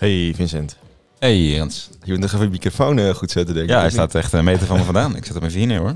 [0.00, 0.76] Hey Vincent.
[1.18, 1.90] Hey Jens.
[2.02, 3.72] Je moet nog even je microfoon eh, goed zetten, denk ik.
[3.74, 5.16] Ja, hij staat echt een meter van me vandaan.
[5.16, 5.94] Ik zet hem even hier neer hoor.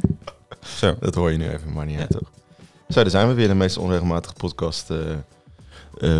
[0.76, 0.94] Zo.
[1.00, 2.00] Dat hoor je nu even, maar niet Ja.
[2.00, 2.30] uit, toch?
[2.88, 4.98] Zo, daar zijn we weer, de meest onregelmatige podcast eh,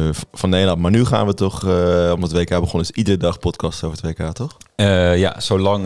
[0.08, 0.80] eh, van Nederland.
[0.80, 1.62] Maar nu gaan we toch,
[2.14, 4.56] omdat het WK begonnen is, iedere dag podcast over het WK, toch?
[5.16, 5.82] Ja, zolang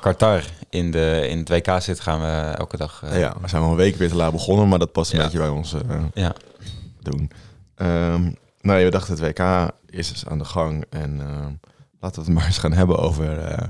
[0.00, 3.02] Qatar in, de, in het WK zit, gaan we elke dag.
[3.12, 5.24] ja, we zijn wel een week weer te laat begonnen, maar dat past een Ja.
[5.24, 5.74] beetje bij ons
[6.14, 6.34] ja.
[7.02, 7.30] doen.
[7.76, 8.22] Ehm
[8.62, 11.52] nou, ja, we dachten het WK is dus aan de gang en ehm,
[12.00, 13.38] laten we het maar eens gaan hebben over...
[13.38, 13.68] eh,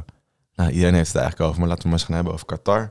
[0.54, 2.90] nou, iedereen heeft het eigenlijk over, maar laten we maar eens gaan hebben over Qatar.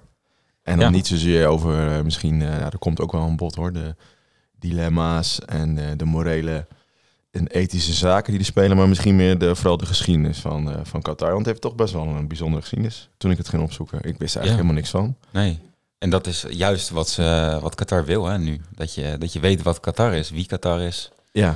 [0.63, 0.89] En dan Ja.
[0.95, 3.95] niet zozeer over eh, misschien, eh, ja, er komt ook wel een bod hoor, de
[4.59, 6.67] dilemma's en eh, de morele
[7.31, 10.79] en ethische zaken die er spelen, maar misschien meer de, vooral de geschiedenis van, eh,
[10.83, 11.27] van Qatar.
[11.27, 13.97] Want het heeft toch best wel een bijzondere geschiedenis toen ik het ging opzoeken.
[14.03, 14.53] Ik wist er eigenlijk Ja.
[14.55, 15.15] helemaal niks van.
[15.31, 15.59] Nee.
[15.97, 18.61] En dat is juist wat, ze, wat Qatar wil hè, nu.
[18.75, 21.55] Dat je, dat je weet wat Qatar is, wie Qatar is, Ja,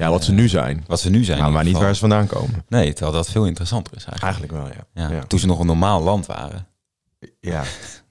[0.00, 0.84] ja wat ze Eh, nu zijn.
[0.86, 1.52] wat ze nu zijn.
[1.52, 2.64] Maar, niet waar ze vandaan komen.
[2.68, 4.36] Nee, terwijl dat veel interessanter is eigenlijk.
[4.38, 5.08] Eigenlijk wel, ja.
[5.08, 5.16] Ja.
[5.16, 5.24] ja.
[5.26, 6.66] Toen ze nog een normaal land waren.
[7.40, 7.62] Ja,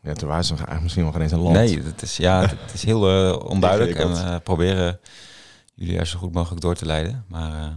[0.03, 1.55] ja toen waren ze eigenlijk misschien nog geen eens een land.
[1.55, 3.95] Nee, het is, ja, het is heel eh, onduidelijk.
[3.99, 4.99] En we proberen
[5.75, 7.25] jullie er zo goed mogelijk door te leiden.
[7.27, 7.67] Maar eh,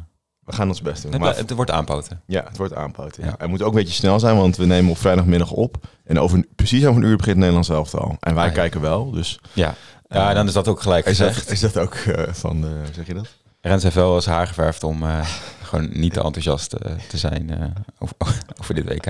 [0.44, 1.12] We gaan ons best doen.
[1.12, 2.22] het, Maar, het wordt aanpoten.
[2.26, 3.22] ja, het wordt aanpoten.
[3.24, 3.28] Ja.
[3.28, 3.34] Ja.
[3.38, 5.76] Het moet ook een beetje snel zijn, want we nemen op vrijdagmiddag op.
[6.04, 8.16] En over, precies over een uur begint Nederlands elftal.
[8.20, 9.38] En wij Ah, kijken wel, dus...
[9.52, 9.74] Ja,
[10.08, 12.70] ja eh, dan is dat ook gelijk is, dat, is dat ook eh, van, eh,
[12.70, 13.28] hoe zeg je dat?
[13.62, 15.26] Rens heeft wel haar geverfd om eh,
[15.68, 17.66] gewoon niet te enthousiast eh, te zijn eh,
[17.98, 18.16] over,
[18.60, 19.06] over dit WK.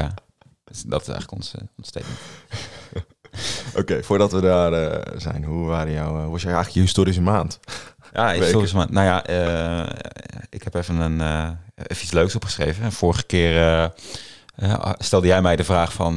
[0.64, 2.18] Dus dat is eigenlijk ons, ons statement.
[3.80, 7.60] Oké, voordat we daar zijn, hoe, waren jouw, was jij eigenlijk je historische maand?
[8.12, 8.42] Ja, Weken.
[8.42, 8.86] historisch maar.
[8.90, 9.24] Nou ja,
[10.50, 11.20] ik heb even, een,
[11.74, 12.84] even iets leuks opgeschreven.
[12.84, 13.90] En vorige keer
[14.54, 16.16] eh, stelde jij mij de vraag van...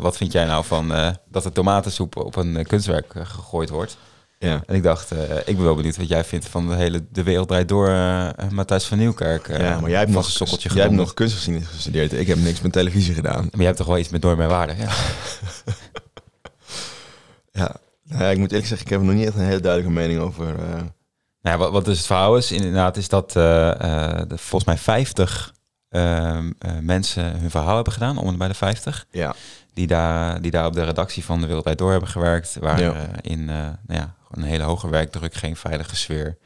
[0.00, 0.88] wat vind jij nou van
[1.28, 3.98] dat de tomatensoep op een kunstwerk gegooid wordt?
[4.38, 4.62] Ja.
[4.66, 7.22] En ik dacht, eh, ik ben wel benieuwd wat jij vindt van de hele De
[7.22, 9.48] Wereld Draait Door eh, Matthijs van Nieuwkerk.
[9.48, 12.12] eh, ja, maar jij hebt nog, sokkeltje jij hebt nog kunstgeschiedenis gestudeerd.
[12.12, 13.42] Ik heb niks met televisie gedaan.
[13.42, 14.76] Maar jij hebt toch wel iets met normen en waarden?
[14.76, 14.88] Ja.
[17.52, 17.74] Ja.
[18.02, 20.20] Nou ja, ik moet eerlijk zeggen, ik heb nog niet echt een hele duidelijke mening
[20.20, 20.44] over...
[20.54, 20.90] Nou
[21.40, 25.54] ja, wat, wat dus het verhaal is, inderdaad, is dat de, volgens mij 50
[25.88, 29.06] ehm, eh, mensen hun verhaal hebben gedaan, om en bij de 50.
[29.10, 29.34] ja,
[29.74, 32.56] Die daar, die daar op de redactie van de Wereldwijd Door hebben gewerkt.
[32.60, 32.94] Waar Ja.
[33.20, 36.36] in nou ja, een hele hoge werkdruk, geen veilige sfeer,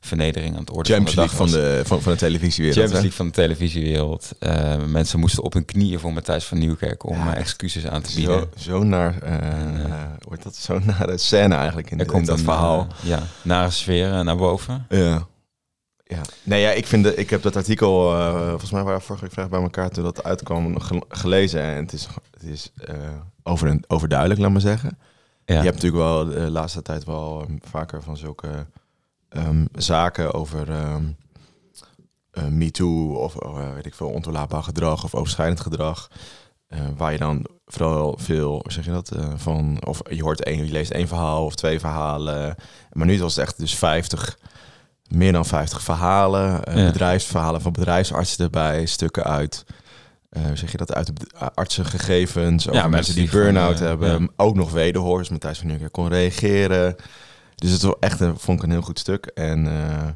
[0.00, 2.78] vernedering aan het orde Champions van de League dag van de, van, van de televisiewereld.
[2.78, 3.00] Champions?
[3.02, 4.30] League van de televisiewereld.
[4.38, 8.02] Eh, mensen moesten op hun knieën voor Matthijs van Nieuwkerk om Ja, eh, excuses aan
[8.02, 8.48] te bieden.
[8.56, 12.22] Zo, zo naar, eh wordt dat zo naar de scène eigenlijk in, er de- komt
[12.22, 12.86] in dat een, verhaal.
[13.02, 14.86] ja, nare sfeer naar boven.
[14.88, 15.26] ja.
[16.10, 16.20] Ja.
[16.42, 18.10] Nee, ja, ik vind de, ik heb dat artikel,
[18.48, 21.62] volgens mij waren we vorige week vrijdag bij elkaar toen dat uitkwam, ge- gelezen.
[21.62, 22.08] En het is,
[22.40, 22.72] het is
[23.42, 24.98] over en, overduidelijk, laat maar zeggen.
[25.54, 28.66] Je hebt natuurlijk wel de laatste tijd wel eh, vaker van zulke
[29.28, 31.04] ehm, zaken over ehm
[32.30, 36.08] eh, MeToo of eh, weet ik veel, ontoelaatbaar gedrag of overschrijdend gedrag.
[36.68, 40.66] eh, waar je dan vooral veel, zeg je dat, eh, van, of je hoort één,
[40.66, 42.54] je leest één verhaal of twee verhalen.
[42.92, 44.38] Maar nu was het echt dus 50,
[45.08, 46.86] meer dan 50 verhalen, eh, Ja.
[46.86, 49.64] bedrijfsverhalen van bedrijfsartsen erbij, stukken uit.
[50.28, 54.20] Eh, zeg je dat uit de artsengegevens, over Ja, mensen mensen die burn-out eh, hebben,
[54.20, 54.28] ja.
[54.36, 56.96] ook nog wederhoors, Matthijs van Nieuwkerk kon reageren.
[57.54, 59.26] Dus het was echt een, vond ik een heel goed stuk.
[59.26, 60.08] En eh,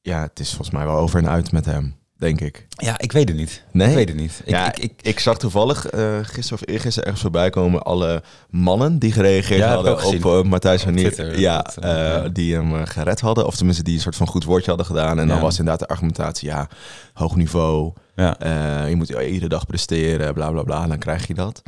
[0.00, 2.66] ja, het is volgens mij wel over en uit met hem, denk ik.
[2.68, 3.64] Ja, ik weet het niet.
[3.72, 3.88] Nee?
[3.88, 4.40] Ik weet het niet.
[4.44, 8.22] Ik, ja, ik, ik, ik zag toevallig eh gisteren of eergisteren ergens voorbij komen alle
[8.50, 11.36] mannen die gereageerd Ja, hadden op Matthijs van Nieuwkerk.
[11.36, 13.46] Ja, dat, die hem gered hadden.
[13.46, 15.18] Of tenminste die een soort van goed woordje hadden gedaan.
[15.18, 16.68] En dan was inderdaad de argumentatie, ja,
[17.12, 17.92] hoog niveau.
[18.14, 18.38] Ja.
[18.38, 20.86] Eh, je moet iedere dag presteren, bla bla bla.
[20.86, 21.62] Dan krijg je dat.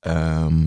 [0.00, 0.66] Ehm,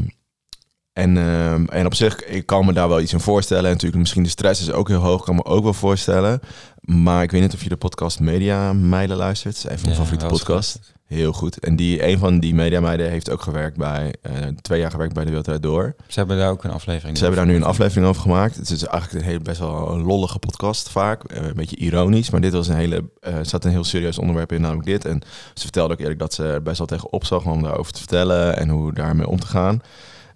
[0.93, 3.63] en, ehm, en op zich, ik kan me daar wel iets in voorstellen.
[3.65, 6.39] En natuurlijk, misschien de stress is ook heel hoog, kan me ook wel voorstellen.
[6.81, 9.55] Maar ik weet niet of je de podcast Media Meiden luistert.
[9.55, 10.91] Het is een van mijn Ja, favoriete podcasts.
[11.05, 11.59] Heel goed.
[11.59, 15.13] En die, een van die Media Meiden heeft ook gewerkt bij, eh, twee jaar gewerkt
[15.13, 15.95] bij de Wereld Door.
[16.07, 18.55] Ze hebben daar ook een aflevering Ze hebben daar nu een aflevering over gemaakt.
[18.55, 21.23] Het is eigenlijk een hele, best wel een lollige podcast vaak.
[21.23, 24.51] Eh, Een beetje ironisch, maar dit was een hele, er zat een heel serieus onderwerp
[24.51, 25.05] in, namelijk dit.
[25.05, 25.21] En
[25.53, 28.57] ze vertelde ook eerlijk dat ze er best wel tegen opzag om daarover te vertellen
[28.57, 29.81] en hoe daarmee om te gaan.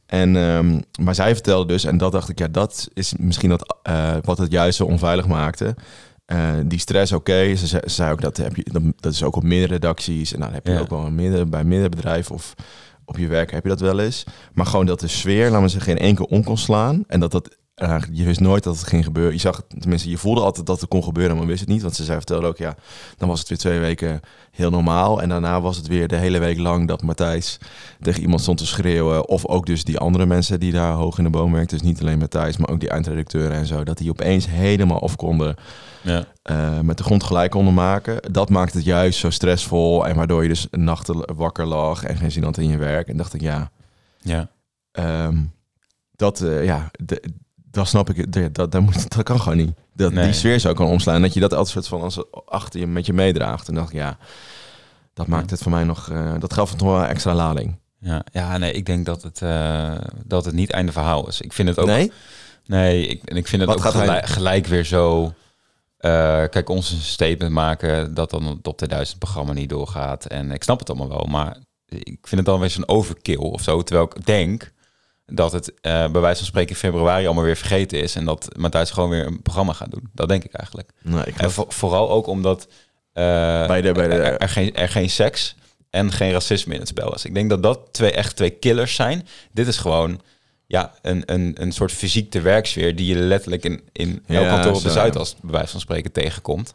[0.07, 3.77] En, ehm, maar zij vertelde dus, en dat dacht ik, ja, dat is misschien dat,
[3.83, 5.75] eh, wat het juist zo onveilig maakte.
[6.25, 7.55] Eh, die stress, oké.
[7.55, 10.33] Ze, ze zei ook dat heb je, dat, dat is ook op meerdere redacties.
[10.33, 10.79] En dan heb je Ja.
[10.79, 12.53] ook wel midden, bij meerdere bedrijven of
[13.05, 14.23] op je werk heb je dat wel eens.
[14.53, 17.03] Maar gewoon dat de sfeer, laten we zeggen, één keer om kon slaan.
[17.07, 19.33] En dat dat Uh, je wist nooit dat het ging gebeuren.
[19.33, 21.81] Je zag het, tenminste, je voelde altijd dat het kon gebeuren, maar wist het niet.
[21.81, 22.75] Want ze zei, vertelde ook, ja,
[23.17, 24.19] dan was het weer twee weken
[24.51, 25.21] heel normaal.
[25.21, 27.57] En daarna was het weer de hele week lang dat Matthijs
[28.01, 29.27] tegen iemand stond te schreeuwen.
[29.27, 31.77] Of ook dus die andere mensen die daar hoog in de boom werkten.
[31.77, 33.83] Dus niet alleen Matthijs, maar ook die eindredacteuren en zo.
[33.83, 35.55] Dat die opeens helemaal af konden
[36.01, 36.25] ja.
[36.51, 38.33] Uh, met de grond gelijk konden maken.
[38.33, 40.07] Dat maakt het juist zo stressvol.
[40.07, 43.07] En waardoor je dus nachten wakker lag en geen zin had in je werk.
[43.07, 43.71] En dacht ik, ja,
[44.21, 44.49] ja.
[44.91, 45.55] Um,
[46.15, 47.23] dat, uh, ja, de,
[47.77, 48.31] dat snap ik.
[48.33, 49.71] Dat, dat, dat, moet, dat kan gewoon niet.
[49.93, 50.23] Dat Nee.
[50.23, 51.21] die sfeer zou kan omslaan.
[51.21, 53.67] Dat je dat altijd soort van als achter je met je meedraagt.
[53.67, 54.17] En dacht ik, ja,
[55.13, 56.09] dat maakt het voor mij nog.
[56.09, 57.79] eh, dat gaf het nog wel extra lading.
[57.99, 59.95] Ja, ja, nee, ik denk dat het, eh,
[60.25, 61.41] dat het niet einde verhaal is.
[61.41, 61.87] Ik vind het ook.
[61.87, 62.11] Nee?
[62.65, 65.33] Nee, ik, en ik vind het Wat ook hij- gelijk, weer zo.
[65.97, 66.11] eh,
[66.49, 70.25] kijk, ons een statement maken dat dan het top 2000 programma niet doorgaat.
[70.25, 73.61] En ik snap het allemaal wel, maar ik vind het dan weer zo'n overkill of
[73.61, 73.81] zo.
[73.83, 74.71] Terwijl ik denk
[75.33, 78.15] dat het eh, bij wijze van spreken februari allemaal weer vergeten is.
[78.15, 80.09] En dat Matthijs gewoon weer een programma gaat doen.
[80.13, 80.89] Dat denk ik eigenlijk.
[81.01, 82.67] Nee, ik En vo- vooral ook omdat
[83.13, 83.23] eh,
[83.67, 85.55] Bij de- bij de- er, er geen, er geen seks
[85.89, 87.25] en geen racisme in het spel is.
[87.25, 89.27] Ik denk dat dat twee echt twee killers zijn.
[89.51, 90.21] Dit is gewoon
[90.67, 94.73] ja, een, een, een soort fysiek werksfeer die je letterlijk in, in elk Ja, kantoor
[94.75, 94.93] op de zo.
[94.93, 96.73] Zuidas bij wijze van spreken tegenkomt.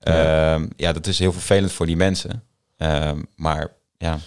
[0.00, 0.22] Ja.
[0.54, 0.66] Ja.
[0.76, 2.42] ja, dat is heel vervelend voor die mensen.
[2.76, 4.18] Ehm, maar ja,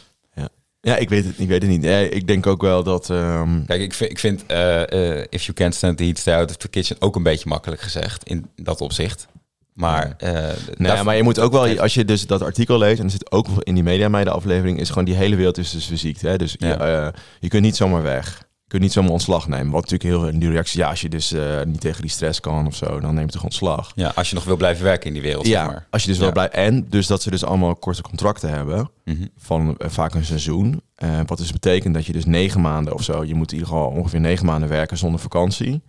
[0.82, 1.86] ja, ik weet het, ik weet het niet.
[2.14, 3.10] Ik denk ook wel dat.
[3.10, 6.36] ehm, kijk, ik vind, ik vind eh, eh, If You Can't Stand the Heat, Stay
[6.36, 9.28] Out of the Kitchen ook een beetje makkelijk gezegd in dat opzicht.
[9.74, 10.32] Maar, eh,
[10.78, 13.12] Nee, daar- maar je moet ook wel, als je dus dat artikel leest, en er
[13.12, 16.22] zit ook in die media meiden aflevering, is gewoon die hele wereld is dus fysiek.
[16.22, 16.38] Hè?
[16.38, 16.68] Dus Ja.
[16.88, 18.47] je, je kunt niet zomaar weg.
[18.69, 19.72] Je kunt niet zomaar ontslag nemen.
[19.72, 22.68] Wat natuurlijk heel die reactie, ja, als je dus eh, niet tegen die stress kan
[22.68, 23.92] of zo, dan neem je toch ontslag.
[23.96, 25.88] ja, als je nog wil blijven werken in die wereld, Ja, zeg maar.
[25.90, 26.24] als je dus Ja.
[26.24, 29.25] wel blij En dus dat ze dus allemaal korte contracten hebben Mhm.
[29.38, 30.81] van eh, vaak een seizoen.
[30.96, 33.74] Eh, wat dus betekent dat je dus negen maanden of zo, je moet in ieder
[33.74, 35.81] geval ongeveer negen maanden werken zonder vakantie.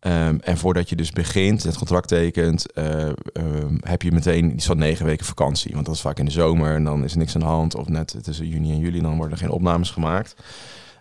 [0.00, 3.02] Ehm, en voordat je dus begint, het contract tekent, eh,
[3.32, 5.72] ehm, heb je meteen iets van negen weken vakantie.
[5.74, 7.74] Want dat is vaak in de zomer en dan is er niks aan de hand.
[7.74, 10.34] Of net tussen juni en juli, dan worden er geen opnames gemaakt.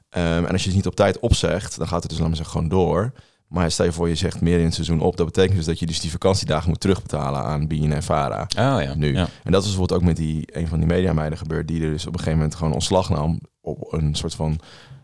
[0.10, 2.68] Ehm, en als je het niet op tijd opzegt, dan gaat het dus zeggen gewoon
[2.68, 3.14] door.
[3.48, 5.18] Maar stel je voor, je zegt meer in het seizoen op.
[5.18, 8.42] Dat betekent dus dat je dus die vakantiedagen moet terugbetalen aan BNN en Vara.
[8.42, 9.14] Oh ja, Nu.
[9.14, 9.28] Ja.
[9.44, 12.06] En dat is bijvoorbeeld ook met die een van die mediameiden gebeurd, die er dus
[12.06, 14.60] op een gegeven moment gewoon ontslag nam op een soort van,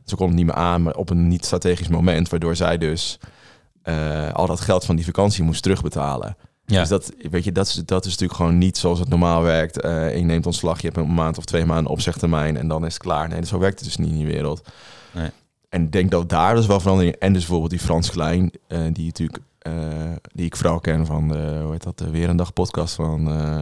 [0.06, 3.20] ze kon het niet meer aan, maar op een niet strategisch moment, waardoor zij dus
[3.82, 6.38] eh, al dat geld van die vakantie moest terugbetalen.
[6.66, 6.80] Ja.
[6.80, 9.82] Dus dat, weet je, dat is, dat is natuurlijk gewoon niet zoals het normaal werkt.
[9.82, 12.94] Eh, je neemt ontslag, je hebt een maand of twee maanden opzegtermijn en dan is
[12.94, 13.28] het klaar.
[13.28, 14.62] Nee, zo werkt het dus niet in die wereld.
[15.16, 15.30] Nee.
[15.70, 17.16] En ik denk dat daar dus wel verandering.
[17.16, 19.74] En dus bijvoorbeeld die Frans Klein, eh, die natuurlijk, eh,
[20.34, 23.30] die ik vooral ken van de, hoe heet dat, de Weer een Dag podcast van
[23.30, 23.62] eh,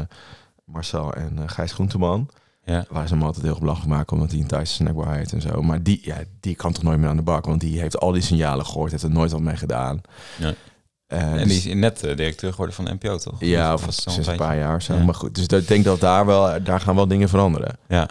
[0.66, 2.30] Marcel en Gijs Groenteman.
[2.66, 2.86] Ja.
[2.90, 5.62] Waar ze hem altijd heel belachelijk maken omdat hij een Thaise snackbar en zo.
[5.62, 8.12] Maar die, ja, die kan toch nooit meer aan de bak, want die heeft al
[8.12, 10.02] die signalen gehoord, heeft er nooit wat mee gedaan.
[10.38, 10.54] Ja.
[11.08, 13.36] En dus- die is net eh, directeur geworden van NPO, toch?
[13.40, 14.94] ja, Of of sinds een paar jaar zo.
[14.96, 15.04] Ja.
[15.04, 17.78] Maar goed, dus ik denk dat daar wel, daar gaan wel dingen veranderen.
[17.88, 18.10] Ja.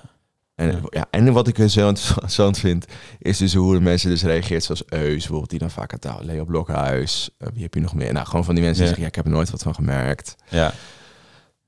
[0.55, 1.07] En, Ja.
[1.11, 2.85] en wat ik zo interessant vind,
[3.19, 4.65] is dus hoe de mensen dus reageert.
[4.65, 7.31] Zoals Eus, bijvoorbeeld, die dan vaak tafel, Leo Blokhuis.
[7.39, 8.13] eh, wie heb je nog meer?
[8.13, 10.37] Nou, gewoon van die mensen die zeggen, ja, ik heb er nooit wat van gemerkt.
[10.49, 10.73] Ja.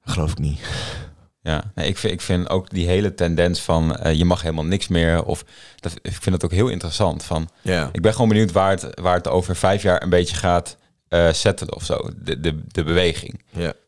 [0.01, 0.61] Geloof ik niet.
[1.41, 4.65] Ja, nee, ik, vind, ik vind ook die hele tendens van eh, je mag helemaal
[4.65, 5.25] niks meer.
[5.25, 5.45] Of
[5.77, 7.23] dat, ik vind het ook heel interessant.
[7.23, 7.49] Van,
[7.93, 10.77] ik ben gewoon benieuwd waar het, waar het over vijf jaar een beetje gaat
[11.09, 12.11] eh settelen of zo.
[12.17, 13.43] De, de, de beweging.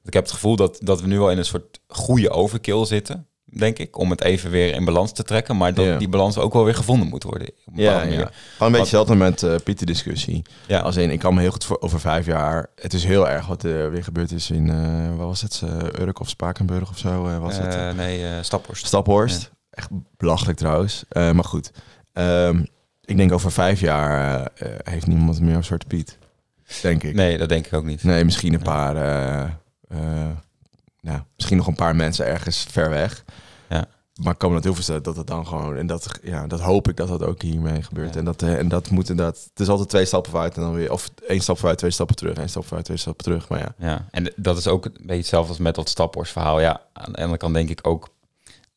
[0.05, 3.27] Ik heb het gevoel dat, dat we nu al in een soort goede overkill zitten,
[3.59, 3.99] denk ik.
[3.99, 5.57] Om het even weer in balans te trekken.
[5.57, 7.51] Maar dat die balans ook wel weer gevonden moet worden.
[7.75, 8.03] Ja, ja.
[8.03, 10.43] Gewoon een beetje hetzelfde met eh Pieter discussie.
[10.67, 10.81] Ja.
[10.81, 12.67] Als in, ik kan me heel goed voor over vijf jaar.
[12.75, 16.01] Het is heel erg wat er weer gebeurd is in, eh wat was het, uh,
[16.07, 17.97] Urk of Spakenburg of zo was het.
[17.97, 18.87] Nee, Staphorst.
[18.87, 19.51] Staphorst.
[19.71, 21.05] Echt belachelijk trouwens.
[21.09, 21.71] Maar goed.
[22.13, 22.65] Ehm,
[23.05, 24.49] ik denk over vijf jaar
[24.85, 26.19] heeft niemand meer een soort Piet.
[26.83, 27.15] Denk ik.
[27.15, 28.05] Nee, dat denk ik ook niet.
[28.05, 28.97] Nee, misschien een paar.
[29.89, 29.99] eh,
[31.01, 33.25] nou, misschien nog een paar mensen ergens ver weg.
[34.23, 35.77] Maar ik kan me dat heel voorstellen dat het dan gewoon.
[35.77, 38.13] En dat, ja, dat hoop ik dat dat ook hiermee gebeurt.
[38.13, 38.19] Ja.
[38.19, 39.47] En, dat, eh, en dat moet inderdaad.
[39.51, 40.93] Het is altijd twee stappen vooruit en dan weer.
[40.93, 42.37] Of één stap vooruit, twee stappen terug.
[42.37, 43.49] één stap vooruit, twee stappen terug.
[43.49, 43.75] Maar ja.
[43.79, 46.61] Ja, en dat is ook een beetje hetzelfde als met dat Staphorst verhaal.
[46.61, 48.09] Ja, aan de ene kant denk ik ook...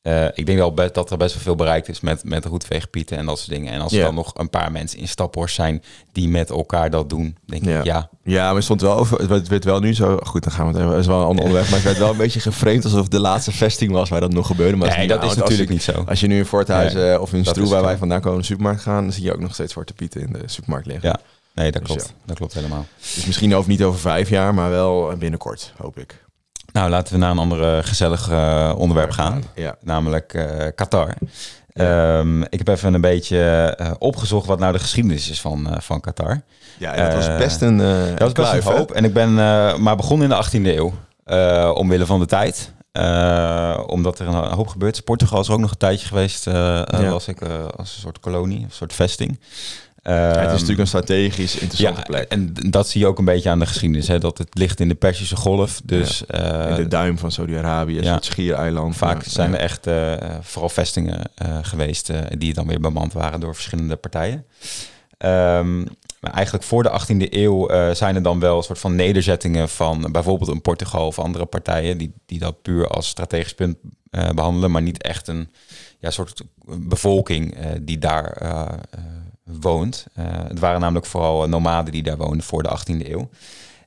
[0.02, 3.26] eh, ik denk wel dat er best wel veel bereikt is met, met roetveegpieten en
[3.26, 3.74] dat soort dingen.
[3.74, 7.10] En als er dan nog een paar mensen in Staphorst zijn die met elkaar dat
[7.10, 7.80] doen, denk Ja.
[7.80, 8.10] ik ja.
[8.24, 9.30] Ja, maar het stond wel over.
[9.32, 10.20] Het werd- wel nu zo.
[10.24, 10.92] Goed, dan gaan we het even.
[10.92, 11.68] Het is wel een ander onderwerp.
[11.70, 14.32] Maar het werd wel een beetje geframed alsof het de laatste vesting was waar dat
[14.34, 14.78] nog gebeurde.
[14.78, 16.04] Maar Nee, dat is natuurlijk je- niet zo.
[16.08, 18.46] Als je nu in Voorthuis Nee, eh, of in Stroe, waar wij vandaan komen, de
[18.46, 21.10] supermarkt gaan, dan zie je ook nog steeds Zwarte Pieten in de supermarkt liggen.
[21.10, 21.20] Ja,
[21.54, 22.08] nee, dat Dus klopt.
[22.10, 22.22] ja.
[22.26, 22.86] Dat klopt helemaal.
[23.16, 26.24] Dus misschien over, niet over vijf jaar, maar wel binnenkort, hoop ik.
[26.72, 29.44] Nou, laten we naar een ander eh, gezellig eh, onderwerp gaan.
[29.56, 29.76] Ja.
[29.82, 31.14] Namelijk eh, Qatar.
[31.74, 36.42] Ehm, ik heb even een beetje opgezocht wat nou de geschiedenis is van, van Qatar.
[36.78, 38.78] Ja, en dat was best een, Dat was best een hè?
[38.78, 38.92] hoop.
[38.92, 39.34] En ik ben
[39.82, 40.94] maar begonnen in de 18e eeuw.
[41.74, 42.74] omwille van de tijd.
[43.88, 45.02] Omdat er een hoop gebeurd is.
[45.02, 47.10] Portugal is er ook nog een tijdje geweest, Ja.
[47.10, 47.42] was ik,
[47.78, 49.40] als een soort kolonie, een soort vesting.
[50.10, 52.30] Het is Ehm, natuurlijk een strategisch interessante ja, plek.
[52.30, 54.08] en dat zie je ook een beetje aan de geschiedenis.
[54.08, 55.82] Hè, dat het ligt in de Persische Golf.
[55.84, 58.12] Dus In eh, de duim van Saudi-Arabië, ja.
[58.12, 58.96] soort schiereiland.
[58.96, 62.12] vaak Ja, zijn er echt eh, vooral vestingen eh, geweest...
[62.38, 64.46] die dan weer bemand waren door verschillende partijen.
[65.18, 65.78] Ehm,
[66.20, 70.08] maar eigenlijk voor de 18e eeuw zijn er dan wel een soort van nederzettingen van
[70.12, 73.78] bijvoorbeeld een Portugal of andere partijen die, die dat puur als strategisch punt
[74.10, 75.50] eh, behandelen, maar niet echt een
[76.00, 78.38] ja, soort bevolking die daar
[79.60, 80.06] woont.
[80.14, 83.30] Eh, het waren namelijk vooral eh, nomaden die daar woonden voor de 18e eeuw.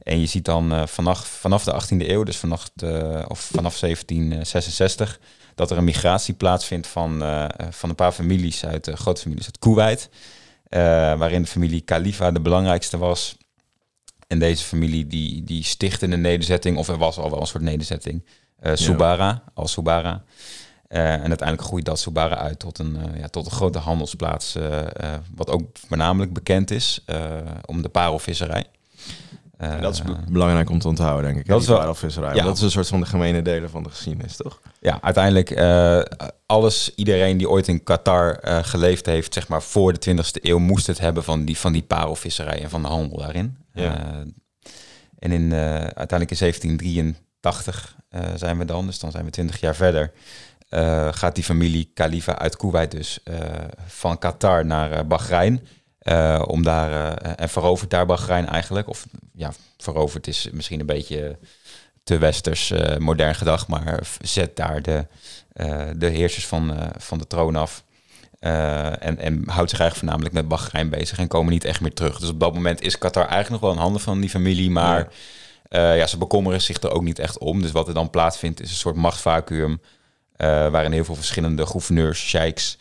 [0.02, 3.78] En je ziet dan eh, vanaf, vanaf de 18e eeuw, dus vanaf, de, of vanaf
[3.78, 5.20] 1766,
[5.54, 9.44] dat er een migratie plaatsvindt van, eh, van een paar families uit de grote families
[9.44, 10.08] uit Kuwait.
[10.68, 10.80] eh,
[11.18, 13.36] waarin de familie Khalifa de belangrijkste was.
[14.26, 17.62] En deze familie die, die stichtte een nederzetting, of er was al wel een soort
[17.62, 18.24] nederzetting,
[18.60, 20.22] eh Subara, als Subara.
[20.92, 24.54] Eh, en uiteindelijk groeit dat Subara uit tot een, eh, ja, tot een grote handelsplaats,
[24.54, 24.80] eh,
[25.34, 27.04] wat ook voornamelijk bekend is
[27.66, 28.64] om de parelvisserij.
[29.56, 31.46] En dat is be- belangrijk om te onthouden, denk ik.
[31.46, 32.34] dat is wel- parelvisserij.
[32.34, 32.44] Ja.
[32.44, 34.60] Dat is een soort van de gemene delen van de geschiedenis, toch?
[34.80, 35.60] Ja, uiteindelijk
[36.46, 40.86] alles, iedereen die ooit in Qatar geleefd heeft, zeg maar voor de 20e eeuw, moest
[40.86, 43.56] het hebben van die, van die parelvisserij en van de handel daarin.
[43.72, 44.24] Ja.
[45.18, 49.74] En in, uiteindelijk in 1783 eh, zijn we dan, dus dan zijn we 20 jaar
[49.74, 50.12] verder.
[50.72, 53.38] Eh, gaat die familie Khalifa uit Kuwait dus eh,
[53.86, 55.66] van Qatar naar eh, Bahrein.
[56.46, 58.88] om daar, en verovert daar Bahrein eigenlijk.
[58.88, 61.38] Of ja, veroverd is misschien een beetje
[62.04, 65.06] te westers, modern gedacht, maar zet daar de,
[65.96, 67.84] de heersers van, van de troon af.
[68.38, 72.18] En, en houdt zich eigenlijk voornamelijk met Bahrein bezig en komen niet echt meer terug.
[72.18, 75.08] Dus op dat moment is Qatar eigenlijk nog wel in handen van die familie, maar
[75.68, 75.92] ja.
[75.92, 77.62] ja, ze bekommeren zich er ook niet echt om.
[77.62, 79.80] Dus wat er dan plaatsvindt is een soort machtsvacuum,
[80.48, 82.78] waarin heel veel verschillende gouverneurs, sheiks,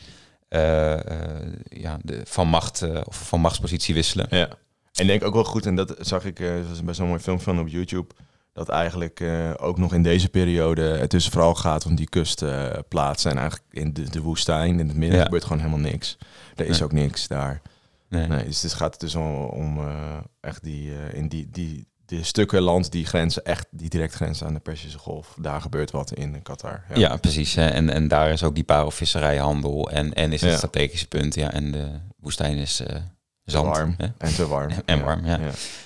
[0.48, 4.28] eh, eh, ja, de, van macht eh, of van machtspositie wisselen.
[4.30, 4.48] Ja.
[4.94, 7.06] En ik denk ook wel goed, en dat zag ik, eh, dat was best wel
[7.08, 8.14] een mooi film van op YouTube,
[8.54, 13.32] dat eigenlijk eh, ook nog in deze periode het dus vooral gaat om die kustplaatsen.
[13.32, 15.24] en eigenlijk in de, de woestijn, in het midden, Ja.
[15.24, 16.18] gebeurt gewoon helemaal niks.
[16.56, 16.84] Er is Nee.
[16.84, 17.62] ook niks daar.
[18.10, 18.28] Nee.
[18.28, 21.88] Nee, dus het gaat dus om, om eh, echt die, eh, in die, die,
[22.18, 25.36] die stukken land die grenzen, echt die direct grenzen aan de Persische Golf.
[25.40, 26.84] Daar gebeurt wat in Qatar.
[26.94, 27.56] Ja, precies.
[27.56, 27.68] hè.
[27.68, 29.90] En, en daar is ook die parelvisserijhandel.
[29.92, 30.58] En, en is het Ja.
[30.58, 31.36] strategische punt.
[31.36, 31.88] Ja, en de
[32.20, 32.96] woestijn is eh,
[33.44, 33.66] zand.
[33.76, 33.94] warm.
[33.98, 34.08] hè.
[34.18, 34.72] En te warm.
[34.86, 35.40] En warm, ja.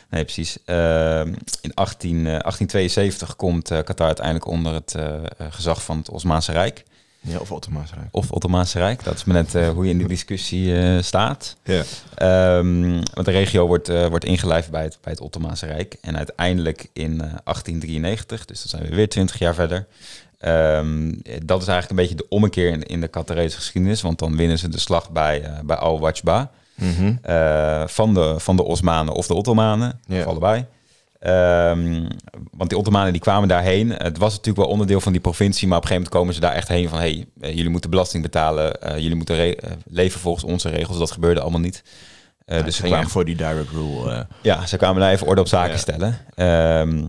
[0.10, 0.58] Nee, precies.
[0.66, 5.98] Ehm, in 18, eh, 1872 komt eh, Qatar uiteindelijk onder het eh, eh, gezag van
[5.98, 6.84] het Osmaanse Rijk.
[7.28, 8.08] Ja, of Ottomaanse Rijk.
[8.12, 9.04] Of Ottomaanse Rijk.
[9.04, 11.56] Dat is maar net eh, hoe je in die discussie eh, staat.
[11.64, 11.84] Ja.
[12.16, 15.98] Ehm, want de regio wordt, eh, wordt ingelijfd bij het, bij het Ottomaanse Rijk.
[16.02, 19.86] En uiteindelijk in eh, 1893, dus dan zijn we weer 20 jaar verder.
[20.40, 21.14] ehm,
[21.44, 24.02] dat is eigenlijk een beetje de ommekeer in, in de Qatarese geschiedenis.
[24.02, 26.52] Want dan winnen ze de slag bij, bij Al-Wajba.
[26.76, 27.16] Mhm.
[27.88, 30.00] van, de, van de Osmanen of de Ottomanen.
[30.08, 30.20] Ja.
[30.20, 30.66] Of allebei.
[31.26, 32.06] Ehm,
[32.52, 33.90] want die Ottomanen die kwamen daarheen.
[33.90, 36.40] Het was natuurlijk wel onderdeel van die provincie, maar op een gegeven moment komen ze
[36.50, 39.72] daar echt heen van: hey, eh, jullie moeten belasting betalen, eh, jullie moeten re- eh,
[39.86, 40.98] leven volgens onze regels.
[40.98, 41.84] Dat gebeurde allemaal niet.
[42.46, 44.28] Ja, dus ze kwamen, echt voor die direct rule.
[44.42, 45.78] ja, ze kwamen daar even orde op zaken Ja.
[45.78, 46.18] stellen.
[46.36, 47.06] Ehm,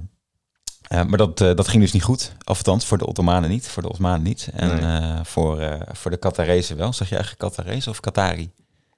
[0.89, 2.33] eh, maar dat, dat ging dus niet goed.
[2.45, 4.49] Althans, voor de Ottomanen niet, voor de Osmanen niet.
[4.55, 5.25] En Nee.
[5.25, 6.93] voor, voor de Qatarezen wel.
[6.93, 8.51] Zeg je eigenlijk Qatarezen of Qatari?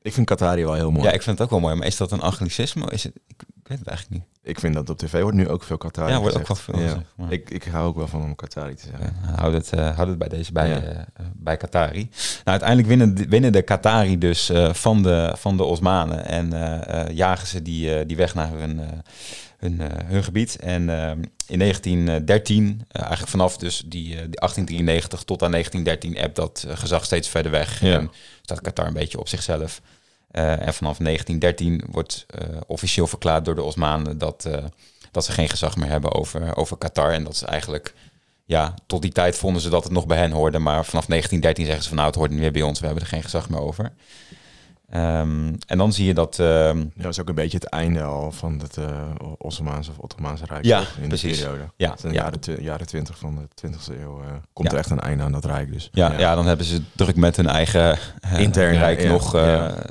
[0.03, 1.05] Ik vind Qatari wel heel mooi.
[1.07, 1.75] Ja, ik vind het ook wel mooi.
[1.75, 2.91] Maar is dat een anglicisme?
[2.91, 4.29] Is het, ik weet het eigenlijk niet.
[4.43, 6.79] Ik vind dat op tv wordt nu ook veel Qatari Ja, wordt ook wel veel
[6.79, 6.87] Ja.
[6.89, 9.17] gezegd, maar- Ik, ik hou ook wel van om Qatari te zeggen.
[9.27, 10.81] Ja, houd, het, eh, houd het bij deze bij, Ja.
[10.83, 12.09] eh, bij Qatari.
[12.11, 16.51] Nou, uiteindelijk winnen, de- winnen de Qatari dus eh, van, de, van de Osmanen en
[17.15, 18.81] jagen ze die, die weg naar hun,
[19.59, 20.57] hun, hun gebied.
[20.57, 20.81] En
[21.47, 27.05] in 1913, eh, eigenlijk vanaf dus die, die 1893 tot aan 1913, ebbt dat gezag
[27.05, 27.83] steeds verder weg.
[27.83, 28.11] En
[28.43, 29.81] staat Qatar een beetje op zichzelf.
[30.30, 34.64] Eh, en vanaf 1913 wordt eh, officieel verklaard door de Osmanen dat, eh,
[35.11, 37.12] dat ze geen gezag meer hebben over, over Qatar.
[37.12, 37.94] En dat is eigenlijk
[38.44, 40.58] ja, tot die tijd vonden ze dat het nog bij hen hoorde.
[40.58, 42.80] Maar vanaf 1913 zeggen ze van nou, het hoort niet meer bij ons.
[42.80, 43.92] We hebben er geen gezag meer over.
[44.90, 46.38] Ehm, en dan zie je dat...
[46.38, 48.87] ehm, Ja, dat is ook een beetje het einde al van het eh
[49.38, 50.64] Osmaanse of Ottomaanse Rijk.
[50.64, 51.38] Ja, in precies.
[51.38, 51.71] de periode.
[51.76, 52.23] Ja, Het zijn ja.
[52.23, 54.21] jaren, tw- jaren 20 van de 20e eeuw.
[54.23, 54.75] eh, komt Ja.
[54.75, 55.88] er echt een einde aan dat Rijk dus.
[55.92, 56.35] ja, ja.
[56.35, 59.33] dan hebben ze druk met hun eigen eh, Interne, rijk nog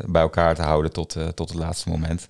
[0.05, 2.27] bij elkaar te houden tot, tot het laatste moment.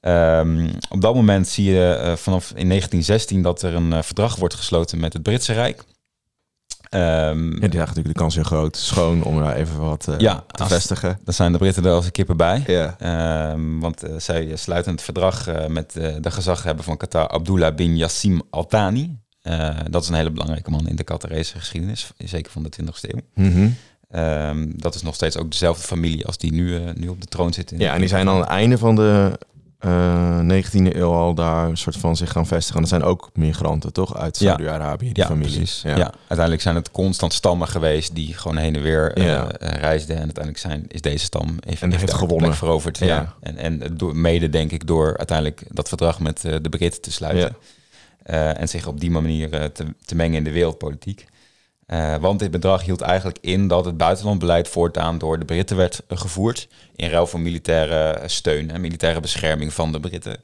[0.00, 5.00] Ehm, op dat moment zie je vanaf in 1916 dat er een verdrag wordt gesloten
[5.00, 5.84] met het Britse Rijk.
[6.94, 8.76] Ehm, Ja, die natuurlijk de kans heel groot.
[8.76, 11.18] Schoon om daar even wat Ja, te als- vestigen.
[11.24, 12.62] dan zijn de Britten er als een kippen bij.
[12.98, 17.96] Ehm, want eh, zij sluiten het verdrag eh, met de gezaghebber van Qatar, Abdullah bin
[17.96, 19.18] Yassim Al Thani.
[19.90, 23.20] Dat is een hele belangrijke man in de Qatarese geschiedenis, zeker van de 20e eeuw.
[23.48, 23.68] Mhm.
[24.10, 27.52] Ehm, dat is nog steeds ook dezelfde familie als die nu, nu op de troon
[27.52, 27.72] zit.
[27.72, 29.38] in- ja, en die zijn aan het einde van de
[29.84, 32.74] eh 19e eeuw al daar een soort van zich gaan vestigen.
[32.74, 34.16] En dat zijn ook migranten, toch?
[34.16, 34.46] Uit Ja.
[34.46, 35.56] Saudi-Arabië, die ja, familie.
[35.56, 35.82] precies.
[35.82, 36.12] Ja.
[36.18, 39.50] uiteindelijk zijn het constant stammen geweest die gewoon heen en weer eh, Ja.
[39.50, 40.16] eh, reisden.
[40.16, 42.54] En uiteindelijk zijn, is deze stam En heeft de gewonnen.
[42.54, 42.98] veroverd.
[42.98, 43.06] Ja.
[43.06, 43.34] Ja.
[43.40, 47.12] En, en door, mede denk ik door uiteindelijk dat verdrag met eh, de Britten te
[47.12, 47.56] sluiten.
[48.22, 51.26] Eh, en zich op die manier eh, te, te mengen in de wereldpolitiek.
[51.86, 56.02] Eh, want dit bedrag hield eigenlijk in dat het buitenlandbeleid voortaan door de Britten werd
[56.08, 56.68] eh, gevoerd.
[56.96, 60.36] In ruil voor militaire steun en militaire bescherming van de Britten.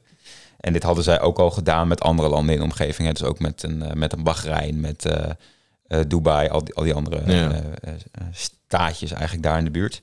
[0.59, 3.07] En dit hadden zij ook al gedaan met andere landen in de omgeving.
[3.07, 3.13] hè.
[3.13, 5.29] Dus ook met een, eh, met een Bahrein, met eh,
[5.87, 7.51] eh, Dubai, al die, al die andere Ja.
[7.51, 7.93] eh, eh,
[8.31, 10.01] staatjes eigenlijk daar in de buurt.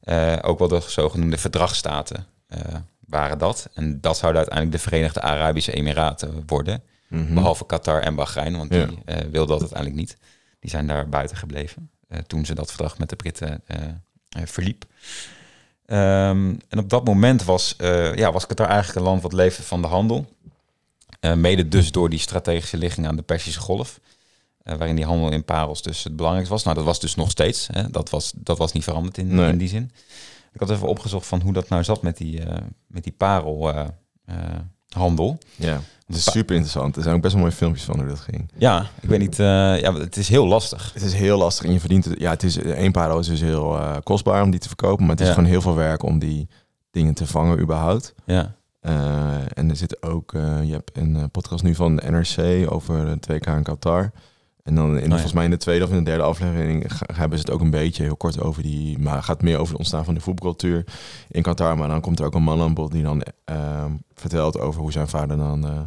[0.00, 2.58] Eh, ook wel de zogenoemde verdragsstaten eh,
[3.06, 3.68] waren dat.
[3.74, 6.82] En dat zouden uiteindelijk de Verenigde Arabische Emiraten worden.
[7.08, 7.34] Mhm.
[7.34, 8.84] Behalve Qatar en Bahrein, want Ja.
[8.86, 10.16] die eh wilden dat uiteindelijk niet.
[10.60, 13.82] Die zijn daar buiten gebleven eh, toen ze dat verdrag met de Britten eh,
[14.28, 14.84] eh, verliep.
[15.86, 17.74] Ehm, en op dat moment was,
[18.14, 20.36] ja, was Qatar eigenlijk een land wat leefde van de handel.
[21.34, 24.00] Mede dus door die strategische ligging aan de Persische Golf.
[24.62, 26.64] waarin die handel in parels dus het belangrijkste was.
[26.64, 27.66] Nou, dat was dus nog steeds.
[27.72, 27.90] Hè.
[27.90, 29.48] Dat, was, dat was niet veranderd in, Nee.
[29.48, 29.90] in die zin.
[30.52, 32.42] Ik had even opgezocht van hoe dat nou zat met die,
[32.86, 33.12] met die
[34.88, 35.38] parelhandel.
[35.56, 36.96] Ja, het is super interessant.
[36.96, 38.50] Er zijn ook best wel mooie filmpjes van hoe dat ging.
[38.56, 39.38] Ja, ik weet niet.
[39.38, 40.90] eh, ja, het is heel lastig.
[40.94, 42.18] Het is heel lastig en je verdient het.
[42.18, 45.10] Ja, het is één parel is dus heel eh, kostbaar om die te verkopen, maar
[45.10, 45.34] het is Ja.
[45.34, 46.48] gewoon heel veel werk om die
[46.90, 48.14] dingen te vangen überhaupt.
[48.24, 50.30] Ja, Eh, en er zit ook,
[50.64, 54.10] je hebt een podcast nu van de NRC over het 2K in Qatar.
[54.68, 55.08] En dan in, ja.
[55.08, 57.70] volgens mij in de tweede of in de derde aflevering hebben ze het ook een
[57.70, 60.84] beetje heel kort over die, maar gaat meer over het ontstaan van de voetbalcultuur
[61.28, 61.78] in Qatar.
[61.78, 64.92] Maar dan komt er ook een man aan bod die dan ehm, vertelt over hoe
[64.92, 65.80] zijn vader dan eh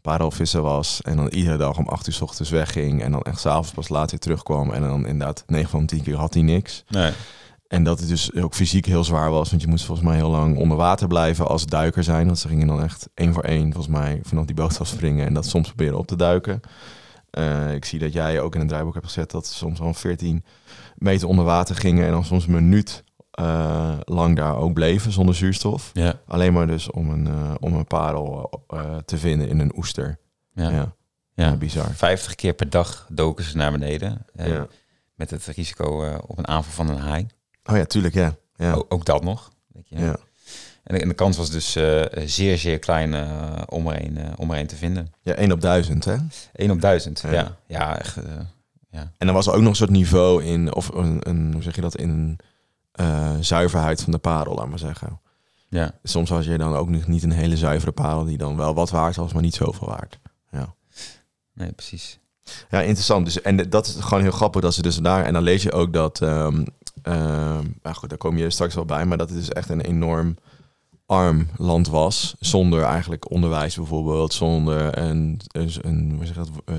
[0.00, 1.00] parelvisser was.
[1.02, 3.88] En dan iedere dag om acht uur 's ochtends wegging en dan echt s'avonds pas
[3.88, 4.70] laat weer terugkwam.
[4.70, 6.84] En dan inderdaad 9 van de 10 keer had hij niks.
[6.88, 7.12] nee.
[7.68, 9.50] En dat het dus ook fysiek heel zwaar was.
[9.50, 12.26] Want je moest volgens mij heel lang onder water blijven als duiker zijn.
[12.26, 15.26] Want ze gingen dan echt één voor één volgens mij vanaf die boot afspringen.
[15.26, 16.60] En dat soms proberen op te duiken.
[17.34, 19.94] Eh, ik zie dat jij ook in een draaiboek hebt gezet dat ze soms al
[19.94, 20.44] 14
[20.96, 22.04] meter onder water gingen.
[22.06, 25.90] En dan soms een minuut eh, lang daar ook bleven zonder zuurstof.
[25.92, 28.50] Ja, Alleen maar dus om een, eh, om een parel
[29.04, 30.18] te vinden in een oester.
[30.54, 30.94] ja,
[31.34, 31.90] Ja, bizar.
[31.94, 34.26] 50 keer per dag doken ze naar beneden.
[34.34, 34.66] Ja.
[35.14, 37.26] Met het risico op een aanval van een haai.
[37.64, 38.34] Oh ja, tuurlijk, ja.
[38.56, 38.72] ja.
[38.74, 39.50] O- ook dat nog.
[39.84, 39.98] Je.
[39.98, 40.16] ja.
[40.84, 44.18] En, de, en de kans was dus eh, zeer, zeer klein eh, om, er een,
[44.18, 45.12] eh, om er een te vinden.
[45.22, 46.16] Ja, 1 op duizend, hè?
[46.52, 47.20] 1 op duizend.
[47.20, 47.32] Ja.
[47.32, 48.16] Ja, ja, echt.
[48.90, 49.12] ja.
[49.18, 51.74] En dan was er ook nog een soort niveau in, of een, een hoe zeg
[51.74, 52.38] je dat, in
[53.40, 55.20] zuiverheid van de parel, laat maar zeggen.
[55.68, 55.92] ja.
[56.02, 58.90] Soms had je dan ook nog niet een hele zuivere parel die dan wel wat
[58.90, 60.18] waard was, maar niet zoveel waard.
[60.50, 60.74] Ja,
[61.54, 62.18] Nee, precies.
[62.70, 63.24] ja interessant.
[63.24, 65.72] Dus, en dat is gewoon heel grappig dat ze dus daar, en dan lees je
[65.72, 66.62] ook dat, ehm
[67.02, 69.80] ehm, nou goed, daar kom je straks wel bij, maar dat het dus echt een
[69.80, 70.36] enorm
[71.14, 76.74] arm land was, zonder eigenlijk onderwijs bijvoorbeeld, zonder een, een, een hoe zeg dat, eh,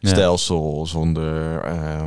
[0.00, 2.04] zorgstelsel, zonder eh,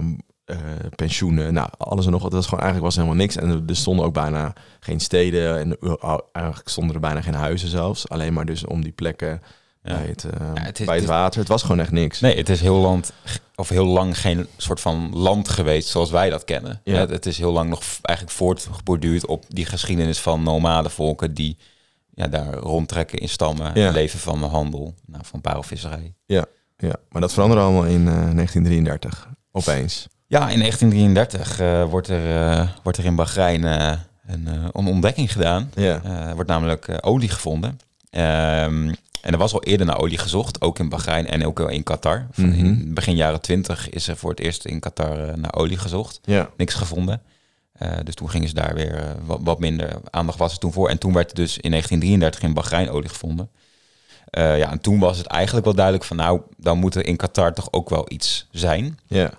[0.96, 2.32] pensioenen, nou alles en nog wat.
[2.32, 3.36] Dat was gewoon eigenlijk was helemaal niks.
[3.36, 7.34] En er, er stonden ook bijna geen steden en er- eigenlijk stonden er bijna geen
[7.34, 8.10] huizen zelfs.
[8.10, 9.42] Alleen maar dus om die plekken.
[9.86, 11.40] Bij, het, eh, het is- bij het water.
[11.40, 12.20] Het was gewoon echt niks.
[12.20, 13.12] Nee, het is heel, land,
[13.56, 16.82] of heel lang geen soort van land geweest zoals wij dat kennen.
[16.84, 17.00] Ja.
[17.00, 21.58] Het, het is heel lang nog eigenlijk voortgeborduurd op die geschiedenis van nomadenvolken die
[22.14, 23.92] ja, daar rondtrekken in stammen, Ja.
[23.92, 26.14] leven van de handel, nou, van parelvisserij.
[26.26, 29.28] Ja, maar dat veranderde allemaal in eh, 1933.
[29.52, 30.08] Opeens.
[30.28, 35.72] Ja, in 1933 eh, wordt, er, eh, wordt er in Bahrein een, een ontdekking gedaan.
[35.76, 36.02] Ja.
[36.34, 37.80] Wordt namelijk olie gevonden.
[38.10, 38.94] Ehm,
[39.26, 42.28] en er was al eerder naar olie gezocht, ook in Bahrein en ook in Qatar.
[42.32, 42.66] Van Mhm.
[42.66, 46.20] In begin jaren 20 is er voor het eerst in Qatar eh, naar olie gezocht.
[46.24, 46.50] Ja.
[46.58, 47.22] Niks gevonden.
[47.72, 50.72] Eh, dus toen gingen ze daar weer eh, wat, wat minder aandacht was er toen
[50.72, 50.90] voor.
[50.90, 53.50] En toen werd er dus in 1933 in Bahrein olie gevonden.
[54.32, 57.54] Ja, en toen was het eigenlijk wel duidelijk van nou, dan moet er in Qatar
[57.54, 59.00] toch ook wel iets zijn.
[59.08, 59.32] Ja.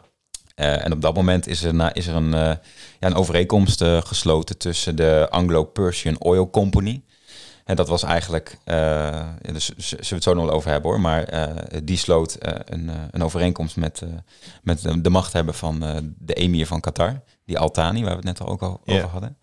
[0.55, 2.61] En op dat moment is er, na, is er een, ja,
[3.01, 7.03] een overeenkomst gesloten tussen de Anglo-Persian Oil Company.
[7.67, 11.01] En dat was eigenlijk, ja, dus zullen we het zo nog wel over hebben hoor,
[11.01, 14.03] maar eh, die sloot eh, een, een overeenkomst met,
[14.63, 15.81] met de, de machthebber van
[16.19, 19.37] de emir van Qatar, die Al-Thani, waar we het net al ook al over hadden.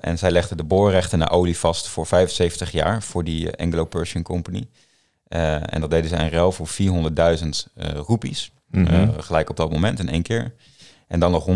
[0.00, 4.68] En zij legde de boorrechten naar olie vast voor 75 jaar voor die Anglo-Persian Company.
[5.28, 8.52] En dat deden zij in ruil voor 400.000 eh roepies.
[8.70, 9.20] Mhm.
[9.20, 10.54] Gelijk op dat moment in één keer.
[11.08, 11.46] En dan nog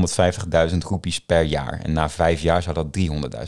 [0.70, 1.80] 150.000 roepies per jaar.
[1.82, 2.86] En na vijf jaar zou dat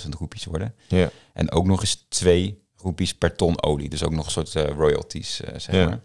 [0.03, 0.75] 300.000 roepies worden.
[0.88, 1.11] Ja.
[1.33, 3.88] En ook nog eens twee roepies per ton olie.
[3.88, 5.85] Dus ook nog een soort eh, royalties, eh, zeg Ja.
[5.87, 6.01] maar.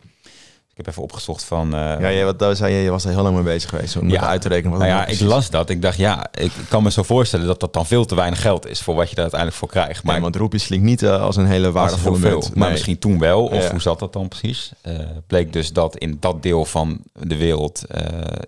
[0.80, 1.74] Ik heb even opgezocht van...
[1.74, 3.98] eh, Ja, jij, wat, daar zei je, je was er heel lang mee bezig geweest
[3.98, 4.22] om Ja.
[4.28, 4.72] uit te rekenen.
[4.72, 5.70] Wat nou ja, ik las dat.
[5.70, 8.68] Ik dacht, ja, ik kan me zo voorstellen dat dat dan veel te weinig geld
[8.68, 10.04] is voor wat je daar uiteindelijk voor krijgt.
[10.04, 12.44] Maar Ja, want roepies klinkt niet eh, als een hele waardevolle veel.
[12.56, 13.44] Maar misschien toen wel.
[13.46, 13.72] Of Ja.
[13.72, 14.72] hoe zat dat dan precies?
[14.82, 17.84] Eh, bleek dus dat in dat deel van de wereld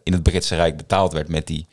[0.04, 1.68] in het Britse Rijk betaald werd met die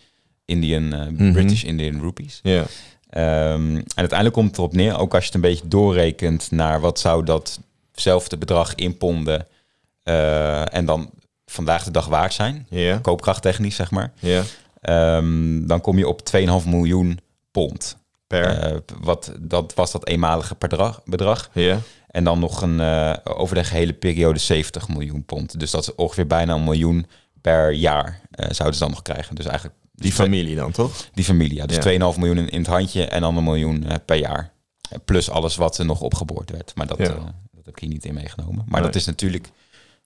[0.44, 1.32] Indian, Mhm.
[1.32, 2.40] British Indian rupees.
[2.42, 2.64] Ja.
[3.10, 6.80] Ehm, en uiteindelijk komt het erop neer, ook als je het een beetje doorrekent naar
[6.80, 9.46] wat zou datzelfde bedrag in ponden
[10.08, 11.10] eh, en dan
[11.46, 12.66] vandaag de dag waard zijn,
[13.02, 14.12] koopkrachttechnisch zeg maar.
[14.80, 17.18] Ehm, dan kom je op 2,5 miljoen
[17.50, 17.96] pond.
[18.26, 18.44] Per.
[18.58, 20.56] Eh, wat, dat was dat eenmalige
[21.04, 21.50] bedrag.
[22.08, 25.60] En dan nog een, eh, over de gehele periode 70 miljoen pond.
[25.60, 27.06] Dus dat is ongeveer bijna een miljoen
[27.40, 29.34] per jaar zouden ze dan nog krijgen.
[29.34, 31.08] Dus eigenlijk Die familie dan, toch?
[31.14, 31.56] die familie.
[31.56, 31.66] Ja.
[31.66, 31.82] Dus Ja.
[32.12, 34.52] 2,5 miljoen in, in het handje en dan een miljoen per jaar.
[35.04, 36.72] Plus alles wat er nog opgeboord werd.
[36.74, 37.04] Maar dat, Ja.
[37.08, 38.62] dat heb ik hier niet in meegenomen.
[38.66, 38.90] Maar Nee.
[38.90, 39.48] dat is natuurlijk...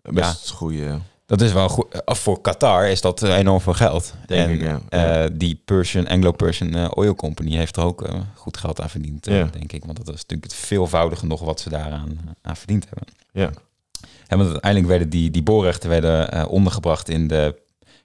[0.02, 0.98] Best goede.
[1.26, 2.02] Dat is wel goed.
[2.04, 4.14] eh, Voor Qatar is dat eh, enorm veel geld.
[4.26, 4.80] Denk en ik, ja.
[5.24, 9.26] eh, die Persian, Anglo-Persian eh, Oil Company heeft er ook eh, goed geld aan verdiend,
[9.26, 9.44] eh, Ja.
[9.52, 9.84] denk ik.
[9.84, 13.06] Want dat is natuurlijk het veelvoudige nog wat ze daaraan eh, aan verdiend hebben.
[13.32, 13.50] Ja.
[14.26, 17.60] En want uiteindelijk werden die, die boorrechten werden, eh, ondergebracht in de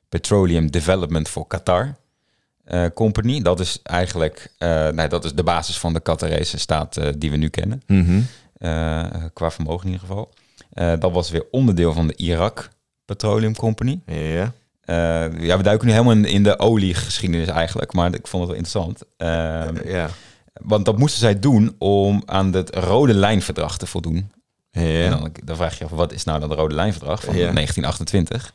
[0.10, 1.96] Petroleum Development for Qatar
[2.64, 3.42] eh, Company.
[3.42, 7.32] Dat is eigenlijk eh, nee, dat is de basis van de Qatarese staat eh, die
[7.32, 7.82] we nu kennen.
[7.88, 8.20] Mhm.
[8.58, 10.30] Eh, qua vermogen in ieder geval.
[10.78, 12.70] Eh, dat was weer onderdeel van de Irak
[13.06, 14.00] Petroleum Company.
[14.06, 14.54] Ja.
[14.82, 14.96] Eh,
[15.40, 18.62] ja, we duiken nu helemaal in, in de oliegeschiedenis eigenlijk, maar ik vond het wel
[18.64, 19.02] interessant.
[19.18, 20.10] Eh, Ja.
[20.62, 24.32] want dat moesten zij doen om aan het Rode Lijnverdrag te voldoen.
[24.72, 25.10] En Ja.
[25.10, 27.52] dan, dan vraag je je af, wat is nou dat Rode Lijnverdrag van Ja.
[27.52, 28.54] 1928?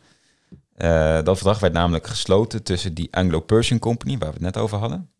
[0.74, 4.78] Eh, dat verdrag werd namelijk gesloten tussen die Anglo-Persian Company, waar we het net over
[4.78, 5.10] hadden.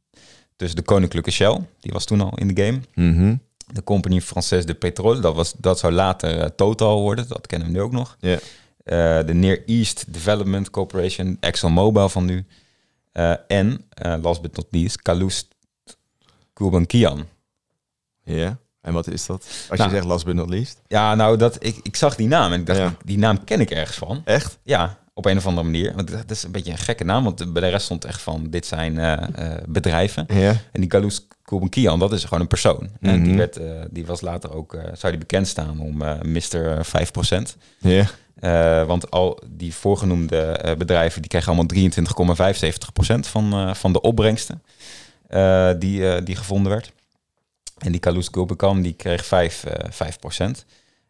[0.57, 2.81] Tussen de Koninklijke Shell, die was toen al in de game.
[2.95, 3.35] Mhm.
[3.73, 7.69] De Compagnie Française de Pétrole, dat, was, dat zou later eh, Total worden, dat kennen
[7.69, 8.17] we nu ook nog.
[8.21, 8.39] Ja.
[8.85, 12.47] Eh, de Near East Development Corporation, ExxonMobil van nu.
[13.13, 13.85] Eh, en,
[14.23, 15.49] last but not least, Kalust
[16.55, 17.27] Gulbenkian.
[18.25, 18.59] Ja.
[18.81, 19.47] En wat is dat?
[19.69, 19.91] Als Nou.
[19.91, 20.81] je zegt last but not least.
[20.87, 22.95] Ja, nou, dat, ik, ik zag die naam en ik dacht, Ja.
[23.05, 24.23] die naam ken ik ergens van.
[24.25, 24.59] Echt?
[24.63, 25.93] Ja, op een of andere manier.
[25.95, 28.51] Want dat is een beetje een gekke naam, want bij de rest stond echt van,
[28.51, 29.13] dit zijn eh,
[29.53, 30.25] eh, bedrijven.
[30.29, 30.51] Ja.
[30.73, 32.91] En die Kalust Gulbenkian, dat is gewoon een persoon.
[33.01, 33.37] En die, Mhm.
[33.37, 36.85] werd, eh, die was later ook, zou die bekend staan om Mr.
[36.85, 37.57] 5%.
[37.79, 38.07] Ja.
[38.87, 44.63] Want al die voorgenoemde bedrijven die kregen allemaal 23,75% van, eh, van de opbrengsten
[45.79, 46.93] die, die gevonden werd.
[47.79, 50.65] En die Kalous Gulbenkian die kreeg 5, eh 5%.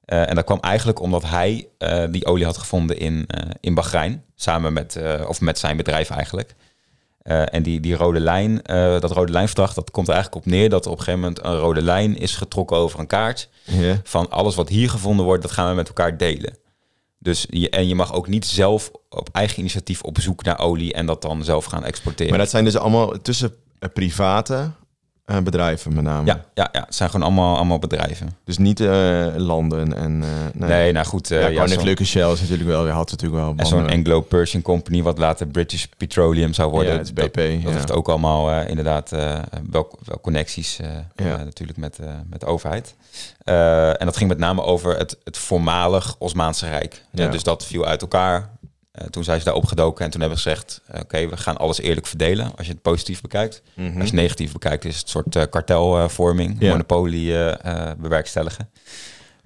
[0.04, 3.74] Eh, en dat kwam eigenlijk omdat hij eh, die olie had gevonden in, eh, in
[3.74, 4.24] Bahrein.
[4.34, 6.54] Samen met, of met zijn bedrijf eigenlijk.
[7.22, 8.60] En die, die rode lijn,
[9.00, 11.44] dat rode lijnverdrag, dat komt er eigenlijk op neer dat er op een gegeven moment
[11.44, 13.48] een rode lijn is getrokken over een kaart
[14.02, 16.56] van alles wat hier gevonden wordt, dat gaan we met elkaar delen.
[17.18, 20.92] Dus je, en je mag ook niet zelf op eigen initiatief op zoek naar olie
[20.92, 22.30] en dat dan zelf gaan exporteren.
[22.30, 23.88] Maar dat zijn dus allemaal tussen eh,
[25.24, 26.26] eh, bedrijven met name.
[26.26, 28.36] ja, ja, ja, het zijn gewoon allemaal, allemaal bedrijven.
[28.44, 30.22] Dus niet eh, landen en...
[30.22, 30.68] eh, nee.
[30.68, 31.28] Nee, nou goed.
[31.28, 33.96] ja, ja, Koninklijke Shell is natuurlijk wel, had natuurlijk wel en zo'n banden.
[33.96, 36.92] Anglo-Persian Company, wat later British Petroleum zou worden.
[36.92, 37.36] Ja, het is dat- BP.
[37.36, 37.70] Dat, ja.
[37.70, 39.10] heeft ook allemaal inderdaad
[39.70, 40.78] wel, wel connecties
[41.16, 41.36] Ja.
[41.44, 41.98] natuurlijk met,
[42.30, 42.94] met de overheid.
[43.98, 47.02] En dat ging met name over het, het voormalig Osmaanse Rijk.
[47.10, 48.50] Dus dat viel uit elkaar.
[48.92, 50.80] Eh, toen zijn ze daar opgedoken en toen hebben ze gezegd...
[50.86, 53.62] eh, oké, we gaan alles eerlijk verdelen als je het positief bekijkt.
[53.74, 53.86] Mhm.
[53.86, 56.70] Als je het negatief bekijkt is het een soort eh, kartelvorming, Ja.
[56.70, 57.32] monopolie
[57.98, 58.70] bewerkstelligen.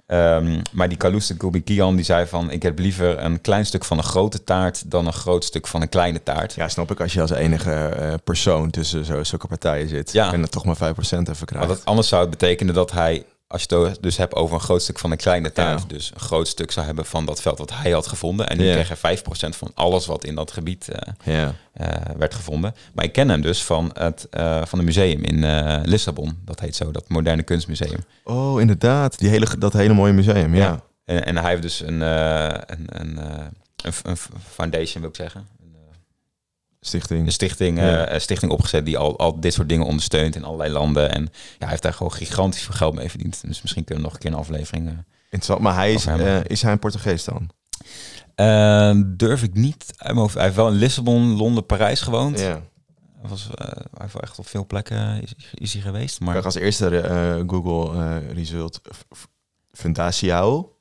[0.05, 2.51] Ehm, maar die Kalous de Gulbenkian die zei van...
[2.51, 4.91] ik heb liever een klein stuk van een grote taart...
[4.91, 6.53] dan een groot stuk van een kleine taart.
[6.53, 6.99] Ja, snap ik.
[6.99, 10.11] Als je als enige persoon tussen zo, zulke partijen zit.
[10.11, 10.33] Ja.
[10.33, 11.67] En dan toch maar 5% even krijgt.
[11.67, 14.81] dat, anders zou het betekenen dat hij, als je het dus hebt over een groot
[14.81, 15.77] stuk van een kleine Ja.
[15.87, 18.47] dus een groot stuk zou hebben van dat veld wat hij had gevonden.
[18.49, 18.73] En nu Ja.
[18.73, 21.53] kreeg hij 5% van alles wat in dat gebied eh, Ja.
[21.73, 22.75] eh, werd gevonden.
[22.93, 25.45] Maar ik ken hem dus van het eh, van een museum in
[25.85, 26.37] Lissabon.
[26.45, 27.99] Dat heet zo, dat moderne kunstmuseum.
[28.23, 29.19] Oh, inderdaad.
[29.19, 30.79] Die hele, dat hele mooie museum, ja.
[31.05, 34.17] En, en hij heeft dus een, een, een, een, een
[34.49, 35.47] foundation, wil ik zeggen.
[36.87, 37.25] Stichting.
[37.25, 38.05] Een stichting, Ja.
[38.05, 41.11] eh, een stichting opgezet die al, al dit soort dingen ondersteunt in allerlei landen.
[41.11, 43.41] En ja, hij heeft daar gewoon gigantisch veel geld mee verdiend.
[43.47, 44.87] Dus misschien kunnen we nog een keer een aflevering.
[44.87, 45.59] eh, Interessant.
[45.59, 47.49] Maar hij is, eh, is hij een Portugees dan?
[48.35, 49.93] Eh, durf ik niet.
[49.97, 52.39] Hij heeft wel in Lissabon, Londen, Parijs gewoond.
[52.39, 52.61] Ja.
[53.21, 56.19] Hij, was, hij heeft wel echt op veel plekken is, is hij geweest.
[56.19, 58.81] Maar als eerste Google result
[59.71, 60.71] Fundaciao.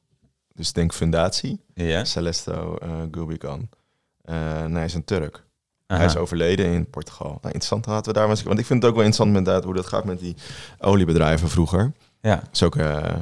[0.54, 1.60] Dus denk fundatie.
[1.74, 2.04] ja.
[2.04, 5.45] Celesto uh, nee, hij is een Turk.
[5.86, 6.00] Aha.
[6.00, 7.26] Hij is overleden in Portugal.
[7.28, 8.26] Nou, interessant laten we daar.
[8.26, 10.36] Want ik vind het ook wel interessant inderdaad hoe dat gaat met die
[10.78, 11.92] oliebedrijven vroeger.
[12.20, 13.14] Ja, Dus ook, eh,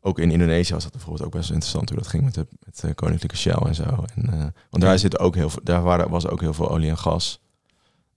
[0.00, 2.80] ook in Indonesië was dat bijvoorbeeld ook best interessant hoe dat ging met de met
[2.80, 4.04] de Koninklijke Shell en zo.
[4.14, 4.96] En, eh, want daar, Ja.
[4.96, 7.40] zit ook heel veel, daar waren, was ook heel veel olie en gas.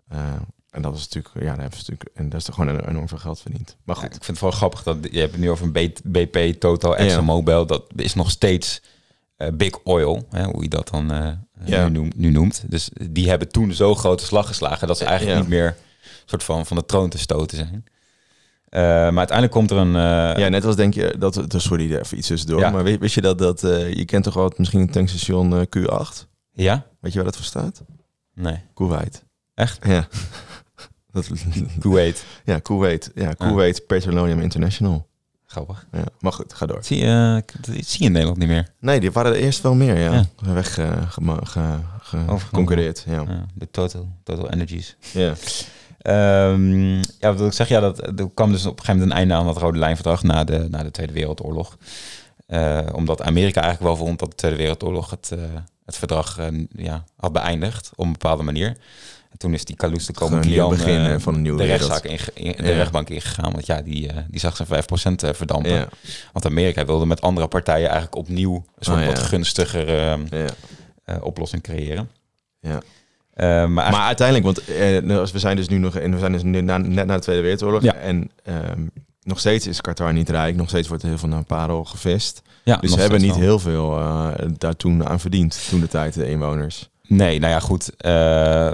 [0.08, 0.20] Eh,
[0.70, 2.88] en dat was natuurlijk, ja, daar hebben ze natuurlijk, en daar is toch gewoon een-
[2.90, 3.78] enorm veel geld verdiend.
[3.84, 5.98] Maar Ja, goed, ik vind het wel grappig dat je hebt het nu over een
[6.12, 7.66] BP, Total, ExxonMobil.
[7.66, 8.82] Dat is nog steeds
[9.54, 11.12] big oil, hè, hoe je dat dan
[11.64, 11.84] Ja.
[11.88, 12.64] nu, noemt, nu noemt.
[12.68, 15.42] Dus die hebben toen zo'n grote slag geslagen dat ze eigenlijk Ja.
[15.44, 15.76] niet meer
[16.26, 17.84] soort van van de troon te stoten zijn.
[18.70, 19.96] Eh, maar uiteindelijk komt er een...
[19.96, 22.60] eh, ja, net als denk je, dat, dat- sorry, even iets tussendoor.
[22.60, 22.70] Ja.
[22.70, 25.62] Maar wist, wist je dat, dat eh, je kent toch wel misschien een tankstation eh,
[25.78, 26.26] Q8?
[26.54, 26.86] ja?
[27.00, 27.84] Weet je waar dat voor staat?
[28.34, 28.60] Nee.
[28.74, 29.24] Kuwait.
[29.54, 29.86] Echt?
[29.86, 30.08] Ja.
[31.12, 31.30] dat,
[31.80, 32.24] Kuwait.
[32.46, 33.12] ja, Kuwait.
[33.16, 35.08] Ja, Kuwait Petroleum International.
[35.56, 35.86] Grappig.
[35.92, 36.84] Ja, maar goed, ga door.
[36.84, 38.68] Zie eh, zie je in Nederland niet meer.
[38.80, 40.14] Nee, die waren er eerst wel meer, ja.
[40.14, 40.54] Ja.
[40.54, 41.22] Weg eh, ge-
[42.02, 42.26] ge-
[43.06, 43.14] ja.
[43.28, 44.96] Ja, de Total, Total Energies.
[45.14, 45.34] ja.
[46.02, 47.68] Ehm, ja, wat ik zeg?
[47.68, 50.24] Ja, dat, er kwam dus op een gegeven moment een einde aan dat Rode Lijnverdrag
[50.24, 51.78] na de, na de Tweede Wereldoorlog.
[52.46, 55.40] Eh, omdat Amerika eigenlijk wel vond dat de Tweede Wereldoorlog het, eh,
[55.86, 58.68] het verdrag eh, ja, had beëindigd op een bepaalde manier.
[59.32, 59.76] En toen is die
[60.70, 62.18] begin, eh, eh, van een nieuwe de rechtszaak in,
[62.58, 62.74] de Ja.
[62.76, 63.52] rechtbank ingegaan.
[63.52, 65.72] Want ja, die, die zag zijn 5% eh, verdampen.
[65.72, 65.88] Ja.
[66.34, 70.46] Want Amerika wilde met andere partijen eigenlijk opnieuw een soort Oh, wat gunstiger eh, Ja.
[71.06, 72.10] eh, oplossing creëren.
[72.60, 72.82] Ja.
[73.68, 74.68] Maar uiteindelijk, want
[75.06, 77.22] nou, we zijn dus nu nog in, we zijn dus nu na, net na de
[77.22, 77.94] Tweede Wereldoorlog Ja.
[77.96, 78.86] en ehm,
[79.26, 82.42] nog steeds is Qatar niet rijk, nog steeds wordt er heel veel naar parel gevist.
[82.64, 83.40] ja, Dus ze hebben niet wel.
[83.40, 86.90] heel veel eh, daar toen aan verdiend, toen de tijd de inwoners.
[87.08, 87.96] Nee, nou ja, goed.
[87.96, 88.74] eh,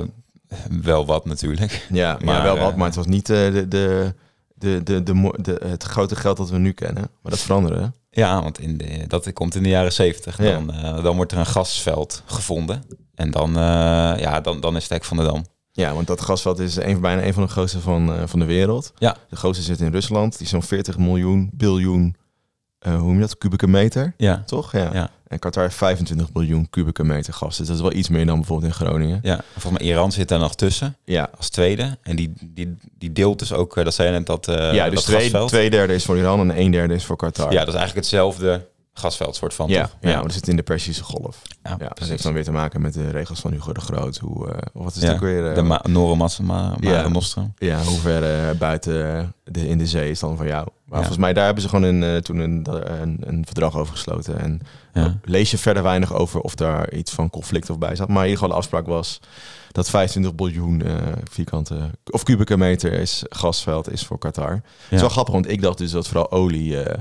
[0.81, 1.87] wel wat natuurlijk.
[1.91, 4.13] Ja, maar Ja, wel wat, maar het was niet eh, de, de,
[4.55, 7.09] de, de, de, de- het grote geld dat we nu kennen.
[7.21, 7.81] Maar dat veranderde.
[7.81, 7.87] hè?
[8.21, 10.37] Ja, want in de, dat komt in de jaren zeventig.
[10.37, 10.51] Ja.
[10.51, 12.83] Dan, dan wordt er een gasveld gevonden.
[13.15, 13.61] En dan, eh,
[14.19, 15.45] ja, dan, dan is het hek van de dam.
[15.71, 18.45] Ja, want dat gasveld is een, bijna een van de grootste van, eh, van de
[18.45, 18.93] wereld.
[18.97, 19.15] Ja.
[19.29, 20.31] De grootste zit in Rusland.
[20.33, 22.15] Die is zo'n 40 miljoen, biljoen,
[22.79, 24.71] eh, hoe noem je dat, kubieke meter, Ja, toch?
[24.71, 24.89] Ja.
[24.93, 25.09] Ja.
[25.27, 27.57] En Qatar heeft 25 biljoen kubieke meter gas.
[27.57, 29.19] Dus dat is wel iets meer dan bijvoorbeeld in Groningen.
[29.23, 29.39] ja.
[29.57, 31.97] Volgens mij Iran zit daar nog tussen Ja, als tweede.
[32.03, 34.93] En die, die, die deelt dus ook, eh, dat zei je net, dat, ja dus
[34.93, 35.47] dat twee, gasveld.
[35.49, 37.51] twee derde is voor Iran en een derde is voor Qatar.
[37.51, 39.69] Ja, dat is eigenlijk hetzelfde gasveld soort van.
[39.69, 39.97] ja, toch?
[40.01, 40.11] ja.
[40.13, 41.41] want het zit in de Persische golf.
[41.63, 44.17] ja, Ja, dat heeft dan weer te maken met de regels van Hugo de Groot.
[44.17, 45.49] Hoe, eh, wat is Ja, het ook weer?
[45.49, 47.07] eh, de Ma Noren Massima, Mare Ja.
[47.07, 47.53] Nostrum.
[47.57, 50.67] Ja, hoe ver eh, buiten de, in de zee is dan van jou.
[50.85, 52.67] Maar volgens mij, daar hebben ze gewoon een, eh, toen een,
[53.01, 54.39] een, een verdrag over gesloten.
[54.39, 54.59] En
[54.93, 55.17] Ja.
[55.23, 58.07] lees je verder weinig over of daar iets van conflict of bij zat.
[58.07, 59.19] Maar in ieder geval de afspraak was
[59.71, 60.93] dat 25 biljoen eh,
[61.29, 64.51] vierkante of kubieke meter is gasveld is voor Qatar.
[64.51, 66.97] Het is wel grappig, want ik dacht dus dat vooral olie eh,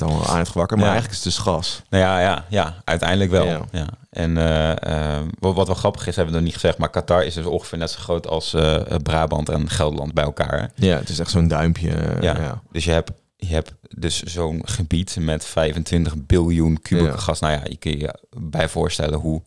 [0.00, 0.76] het allemaal aan heeft gewakken.
[0.78, 0.92] Maar Ja.
[0.92, 1.82] eigenlijk is het dus gas.
[1.90, 3.44] Nou ja, ja, ja uiteindelijk wel.
[3.46, 3.60] Ja.
[3.72, 3.86] Ja.
[4.10, 7.34] En eh, wat, wat wel grappig is, hebben we nog niet gezegd, maar Qatar is
[7.34, 10.60] dus ongeveer net zo groot als eh, Brabant en Gelderland bij elkaar.
[10.60, 10.86] hè?
[10.86, 12.16] Ja, het is echt zo'n duimpje.
[12.20, 12.62] Ja.
[12.72, 17.40] Dus je hebt, je hebt dus zo'n gebied met 25 biljoen kubieke gas.
[17.40, 19.42] Nou ja, je kun je bij voorstellen hoe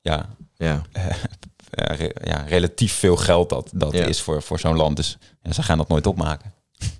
[0.00, 0.82] ja, Ja.
[1.70, 4.96] re- ja, relatief veel geld dat, dat is voor, voor zo'n land.
[4.96, 5.18] Dus
[5.50, 6.52] ze gaan dat nooit opmaken.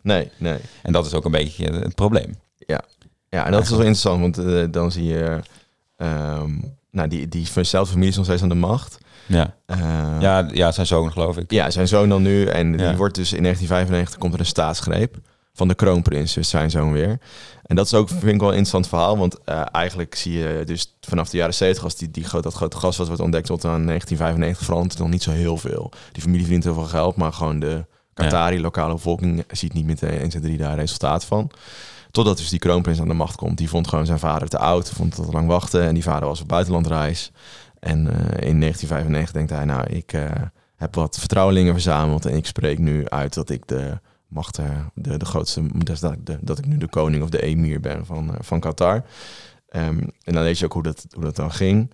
[0.03, 0.59] Nee, nee.
[0.83, 2.37] En dat is ook een beetje het probleem.
[3.29, 5.39] Ja, en dat is wel interessant, want eh, dan zie je...
[5.97, 6.51] ehm,
[6.91, 8.99] nou, die, diezelfde familie is nog steeds aan de macht.
[9.27, 11.51] Ja, Eh, ja, ja zijn zoon geloof ik.
[11.51, 12.45] Ja, zijn zoon dan nu.
[12.47, 12.89] En Ja.
[12.89, 15.17] die wordt dus in 1995 komt er een staatsgreep
[15.53, 17.19] van de kroonprins, dus zijn zoon weer.
[17.63, 19.19] En dat is ook, vind ik wel een interessant verhaal.
[19.19, 22.77] Want eh, eigenlijk zie je dus vanaf de jaren 70, als die, die, dat grote
[22.77, 25.91] gasveld wordt ontdekt tot aan 1995, verandert nog niet zo heel veel.
[26.13, 30.19] Die familie verdient heel veel geld, maar gewoon de Qatari, lokale bevolking, ziet niet meteen
[30.19, 31.51] 1, 2, 3 daar resultaat van.
[32.13, 33.59] Totdat dus die kroonprins aan de macht komt.
[33.59, 35.83] Die vond gewoon zijn vader te oud, vond te lang wachten.
[35.83, 37.33] En die vader was op buitenlandreis.
[37.81, 40.31] En eh, in 1995 denkt hij, nou, ik eh,
[40.77, 42.27] heb wat vertrouwelingen verzameld.
[42.27, 46.59] En ik spreek nu uit dat ik de macht, eh, de, de grootste, dat, dat
[46.59, 49.05] ik nu de koning of de emir ben van, van Qatar.
[49.69, 51.93] Ehm, en dan lees je ook hoe dat, hoe dat dan ging.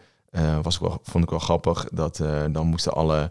[0.62, 3.31] Was wel, vond ik wel grappig dat dan moesten alle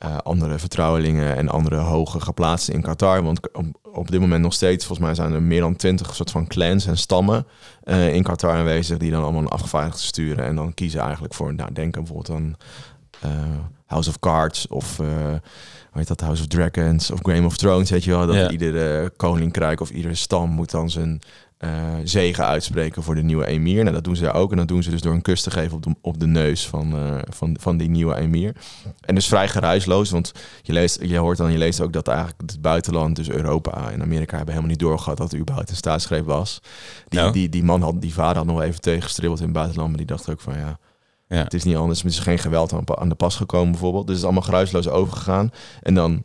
[0.00, 3.22] eh, andere vertrouwelingen en andere hoge geplaatsten in Qatar.
[3.22, 6.30] Want op, op dit moment nog steeds, volgens mij zijn er meer dan twintig soort
[6.30, 7.46] van clans en stammen
[7.82, 11.54] eh, in Qatar aanwezig die dan allemaal een afgevaardigde sturen en dan kiezen eigenlijk voor,
[11.54, 12.56] nou denk bijvoorbeeld aan
[13.20, 13.30] eh,
[13.86, 15.40] House of Cards of hoe
[15.92, 18.50] heet dat, House of Dragons of Game of Thrones, weet je wel, dat Ja.
[18.50, 21.20] iedere koninkrijk of iedere stam moet dan zijn
[21.60, 23.82] eh, zegen uitspreken voor de nieuwe emir.
[23.82, 24.50] Nou, dat doen ze daar ook.
[24.50, 26.68] En dat doen ze dus door een kus te geven op de, op de neus
[26.68, 28.56] van, eh, van, van die nieuwe emir.
[29.00, 32.40] En dus vrij geruisloos, want je, leest, je hoort dan, je leest ook dat eigenlijk
[32.40, 36.24] het buitenland, dus Europa en Amerika, hebben helemaal niet doorgehad dat er überhaupt een staatsgreep
[36.24, 36.60] was.
[37.08, 37.32] Die, Nou.
[37.32, 40.06] die, die man had, die vader had nog even tegengestribbeld in het buitenland, maar die
[40.06, 40.78] dacht ook van ja,
[41.28, 41.42] Ja.
[41.42, 42.00] Het is niet anders.
[42.00, 44.06] Er is geen geweld aan, aan de pas gekomen bijvoorbeeld.
[44.06, 45.52] Dus het is allemaal geruisloos overgegaan.
[45.82, 46.22] En dan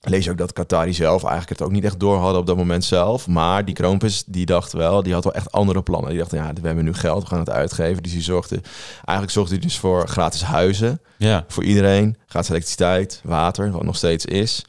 [0.00, 2.56] lees je ook dat Qatari zelf eigenlijk het ook niet echt door hadden op dat
[2.56, 3.26] moment zelf.
[3.26, 6.10] Maar die kroonprins, die dacht wel, die had wel echt andere plannen.
[6.10, 8.02] Die dacht, ja, we hebben nu geld, we gaan het uitgeven.
[8.02, 8.60] Dus die zorgde,
[8.94, 11.44] eigenlijk zorgde hij dus voor gratis huizen Ja.
[11.48, 12.16] voor iedereen.
[12.26, 14.64] Gratis elektriciteit, water, wat nog steeds is.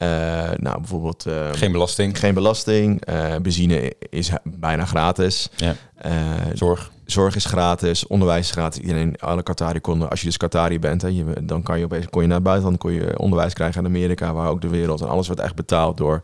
[0.00, 0.08] Eh,
[0.56, 2.18] nou, bijvoorbeeld eh, Geen belasting.
[2.18, 3.04] geen belasting.
[3.04, 5.48] eh, benzine is bijna gratis.
[5.56, 5.74] Ja.
[5.94, 6.12] Eh,
[6.54, 6.90] Zorg.
[7.04, 8.80] zorg is gratis, onderwijs is gratis.
[8.80, 12.06] Iedereen, alle Qatari konden, als je dus Qatari bent, hè, je, dan kan je opeens
[12.10, 15.00] kon je naar het buitenland, kon je onderwijs krijgen in Amerika, waar ook de wereld
[15.00, 16.22] en alles wordt echt betaald door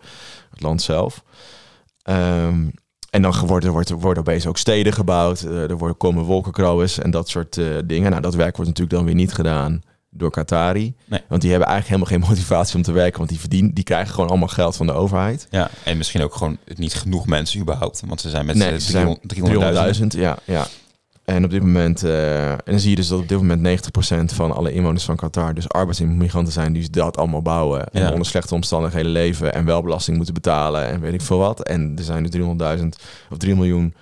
[0.51, 1.23] het land zelf.
[2.03, 2.65] Ehm,
[3.11, 7.29] en dan worden, wordt, worden opeens ook steden gebouwd, er worden, komen wolkenkrabers en dat
[7.29, 8.11] soort dingen.
[8.11, 9.81] Nou, dat werk wordt natuurlijk dan weer niet gedaan
[10.17, 10.95] door Qatari.
[11.05, 11.21] Nee.
[11.29, 14.15] Want die hebben eigenlijk helemaal geen motivatie om te werken, want die verdienen, die krijgen
[14.15, 15.47] gewoon allemaal geld van de overheid.
[15.51, 15.71] Ja.
[15.85, 18.03] En misschien ook gewoon niet genoeg mensen überhaupt.
[18.07, 19.19] Want ze zijn met Nee, z'n ze zijn
[19.97, 20.01] 300.000.
[20.01, 20.67] 300.000, ja, ja.
[21.25, 24.33] En op dit moment, eh, en dan zie je dus dat op dit moment 90%
[24.33, 27.89] van alle inwoners van Qatar dus arbeidsimmigranten zijn die dat allemaal bouwen.
[27.93, 28.11] En Ja.
[28.11, 31.63] onder slechte omstandigheden leven en wel belasting moeten betalen en weet ik veel wat.
[31.63, 32.97] En er zijn er 300.000
[33.31, 33.95] of 3 miljoen.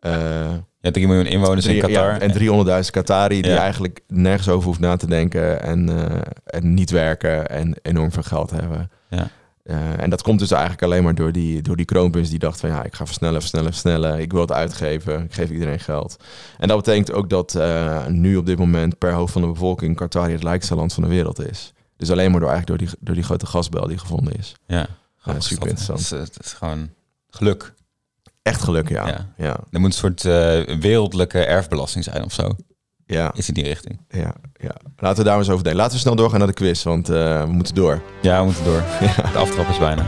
[0.00, 0.46] eh,
[0.80, 2.20] Ja, 3 miljoen inwoners in drie- ja, Qatar.
[2.20, 3.58] en 300.000 Qatari die Ja.
[3.58, 8.22] eigenlijk nergens over hoeft na te denken en, eh, en niet werken en enorm veel
[8.22, 8.90] geld hebben.
[9.10, 9.28] Ja.
[9.62, 12.60] Eh, en dat komt dus eigenlijk alleen maar door die, door die kroonprins die dacht
[12.60, 14.18] van ja, ik ga versnellen, versnellen, versnellen.
[14.18, 16.16] Ik wil het uitgeven, ik geef iedereen geld.
[16.58, 19.96] En dat betekent ook dat eh, nu op dit moment per hoofd van de bevolking
[19.96, 21.72] Qatar het rijkste land van de wereld is.
[21.96, 24.54] Dus alleen maar door, eigenlijk door, die, door die grote gasbel die gevonden is.
[24.66, 24.86] Ja.
[25.24, 26.08] Ja, super interessant.
[26.10, 26.88] Het is, het is gewoon
[27.30, 27.72] geluk.
[28.48, 29.06] Echt geluk, ja.
[29.06, 29.26] Ja.
[29.36, 32.50] Ja, ja, Er moet een soort eh, wereldlijke erfbelasting zijn of zo.
[33.06, 34.00] ja, Is in die richting.
[34.08, 34.34] ja,
[34.96, 35.80] Laten we daar eens over denken.
[35.80, 38.00] Laten we snel doorgaan naar de quiz, want eh, we moeten door.
[38.22, 38.82] Ja, we moeten door.
[39.32, 40.04] De aftrap is bijna.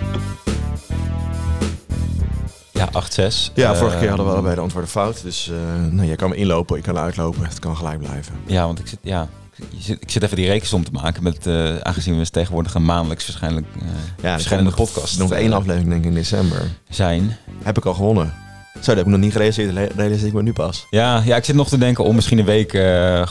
[2.72, 3.53] Ja, 8-6.
[3.55, 5.22] Ja, vorige keer hadden we allebei de antwoorden fout.
[5.22, 5.57] Dus eh
[5.90, 7.44] nou, jij kan me inlopen, ik kan uitlopen.
[7.44, 8.35] Het kan gelijk blijven.
[8.46, 9.29] Ja, want ik zit, ja,
[9.78, 13.26] zit, ik zit even die rekensom te maken met, eh, aangezien we tegenwoordig een maandelijks
[13.26, 13.86] waarschijnlijk eh
[14.22, 16.62] Ja, verschillende er podcast Nog eh, één aflevering denk ik in december.
[16.88, 17.36] zijn.
[17.62, 18.34] Heb ik al gewonnen.
[18.74, 19.92] Zo, dat heb ik nog niet gerealiseerd.
[19.96, 20.86] Realiseer ik me nu pas.
[20.90, 22.70] Ja, ja, ik zit nog te denken om misschien een week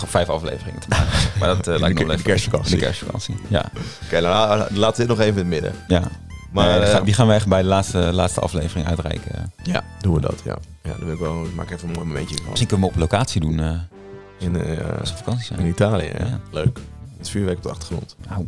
[0.07, 1.07] vijf afleveringen te maken.
[1.39, 2.25] Maar dat lijkt me wel even.
[2.25, 2.75] kerstvakantie.
[2.75, 3.35] De kerstvakantie.
[3.47, 3.71] Ja,
[4.05, 5.73] Oké, nou, la- laten we dit nog even in het midden.
[5.87, 6.01] ja.
[6.51, 9.53] Maar die gaan we echt bij de laatste, laatste aflevering uitreiken.
[9.63, 10.41] ja, doen we dat.
[10.45, 11.43] Ja, ja dan wil ik wel.
[11.45, 12.45] Ik maak even een mooi momentje van.
[12.45, 13.59] Misschien kunnen we op locatie doen
[14.39, 16.11] In, eh, vakantie in Italië.
[16.17, 16.39] Ja.
[16.51, 16.79] Leuk.
[17.17, 18.15] Het vuurwerk op de achtergrond.
[18.27, 18.45] Nou,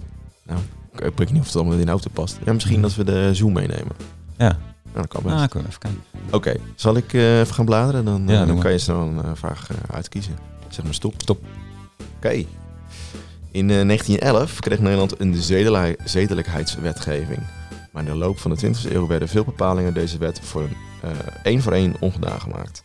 [0.96, 2.40] Ik weet niet of het allemaal in de auto past.
[2.46, 3.96] Ja, misschien dat we de Zoom meenemen.
[4.38, 4.58] ja, Nou,
[4.94, 5.36] dat kan best.
[5.36, 6.02] ah, kunnen we even kijken.
[6.32, 8.06] Oké, zal ik eh, even gaan bladeren?
[8.06, 10.34] Dan, Ja, eh, dan kan je snel een eh, vraag uitkiezen.
[10.70, 11.14] Zeg maar stop.
[11.18, 11.44] Stop.
[12.18, 12.30] Oké.
[13.52, 17.40] In eh, 1911 kreeg Nederland een zedeli- zedelijkheidswetgeving.
[17.92, 20.76] Maar in de loop van de 20e eeuw werden veel bepalingen deze wet voor een
[21.44, 22.82] één voor één ongedaan gemaakt.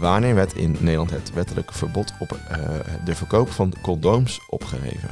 [0.00, 2.58] Wanneer werd in Nederland het wettelijk verbod op eh,
[3.04, 5.08] de verkoop van condooms opgeheven?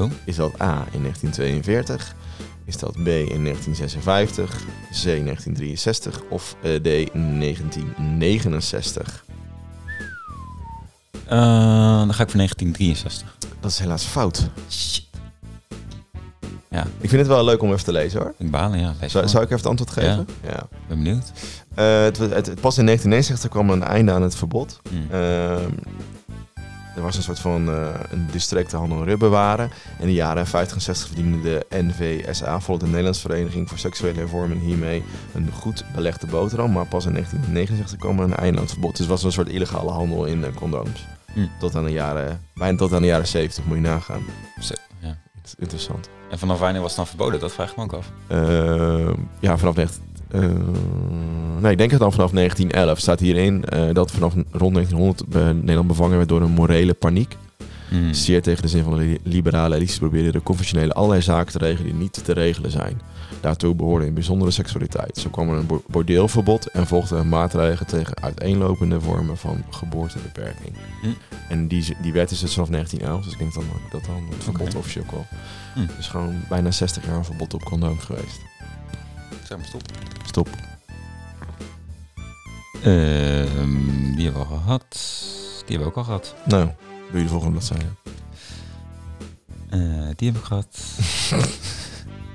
[0.00, 0.10] Oh.
[0.24, 2.14] Is dat A in 1942?
[2.64, 4.64] Is dat B in 1956?
[4.90, 6.22] C 1963?
[6.28, 9.24] Of eh, D 1969?
[11.24, 13.36] Eh, dan ga ik voor 1963.
[13.60, 14.50] Dat is helaas fout.
[14.70, 15.07] Shit.
[16.70, 18.34] Ja, Ik vind het wel leuk om even te lezen hoor.
[18.38, 18.94] ik balen, ja.
[19.00, 20.28] Lees Zou, zou ik even het antwoord geven?
[20.42, 20.66] Ja.
[20.88, 21.32] ben benieuwd.
[21.74, 24.80] Eh, het, het, het- pas in 1969 kwam er een einde aan het verbod.
[24.90, 25.14] Hm.
[25.14, 25.70] Ehm,
[26.96, 29.70] er was een soort van eh, een districte handel rubberwaren.
[29.98, 34.18] In de jaren 50 en 60 verdiende de NVSA, volgens de Nederlandse Vereniging voor Seksuele
[34.18, 35.02] Hervorming, hiermee
[35.34, 36.72] een goed belegde boterham.
[36.72, 38.90] Maar pas in 1969 kwam er een einde aan het verbod.
[38.90, 41.06] Dus het was een soort illegale handel in eh, condooms.
[41.32, 41.46] Hm.
[41.58, 44.22] Tot aan de jaren, bijna tot aan de jaren 70, moet je nagaan.
[44.60, 44.74] Zo,
[45.58, 46.08] Interessant.
[46.30, 47.40] En vanaf wanneer was het dan verboden?
[47.40, 48.10] Dat vraag ik me ook af.
[48.26, 50.02] Ehm, ja, vanaf 19...
[50.30, 50.40] eh,
[51.60, 55.50] nee, ik denk het dan vanaf 1911 staat hierin eh, dat vanaf rond 1900 eh,
[55.50, 57.36] Nederland bevangen werd door een morele paniek.
[57.88, 58.12] Hm.
[58.12, 61.58] Zeer tegen de zin van de li- liberale elites probeerden de conventionele allerlei zaken te
[61.58, 63.00] regelen die niet te regelen zijn.
[63.40, 65.16] Daartoe behoorde in bijzondere seksualiteit.
[65.18, 70.76] Zo kwam er een bo- bordeelverbod en volgden maatregelen tegen uiteenlopende vormen van geboortebeperking.
[71.02, 71.08] Hm.
[71.48, 74.26] En die, die wet is dus vanaf 1911, dus ik denk dan ook dat dan
[74.30, 74.76] het verbod Oké.
[74.76, 75.26] officieel kwam.
[75.74, 75.86] Hm.
[75.96, 78.40] Dus gewoon bijna 60 jaar een verbod op condooms geweest.
[79.44, 79.82] Zeg maar stop.
[80.26, 80.48] Stop.
[82.82, 84.84] Ehm, die hebben we al gehad.
[85.66, 86.34] Die hebben we ook al gehad.
[86.44, 86.68] Nou,
[87.10, 87.84] doe je de volgende bladzijde.
[89.70, 90.78] Eh, die heb ik gehad.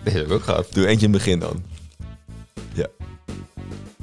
[0.05, 0.67] Deze heb ik ook gehad.
[0.73, 1.63] Doe eentje in het begin dan.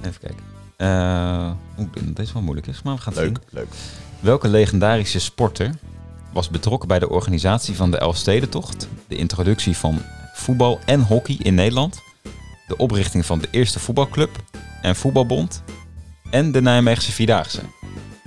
[0.02, 0.44] Even kijken.
[0.76, 3.58] Eh, Oeh, deze is wel moeilijk is, maar we gaan het Leuk, zien.
[3.58, 3.68] leuk.
[4.20, 5.74] Welke legendarische sporter
[6.32, 10.02] was betrokken bij de organisatie van de Elfstedentocht, de introductie van
[10.34, 12.02] voetbal en hockey in Nederland,
[12.66, 14.30] de oprichting van de eerste voetbalclub
[14.82, 15.62] en voetbalbond
[16.30, 17.60] en de Nijmeegse Vierdaagse?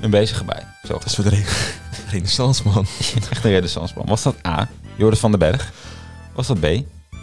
[0.01, 0.65] Een bezige bij.
[0.83, 0.93] Zo.
[0.93, 1.73] Dat is voor de regen.
[2.11, 2.85] Renaissanceman.
[3.29, 4.05] Echt een renaissanceman.
[4.07, 5.71] Was dat A, Joris van den Berg?
[6.33, 6.65] Was dat B,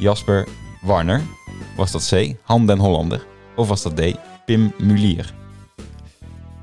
[0.01, 0.47] Jasper
[0.83, 1.21] Warner?
[1.77, 3.27] Was dat C, Han den Hollander?
[3.57, 4.01] Of was dat D,
[4.47, 5.33] Pim Mulier?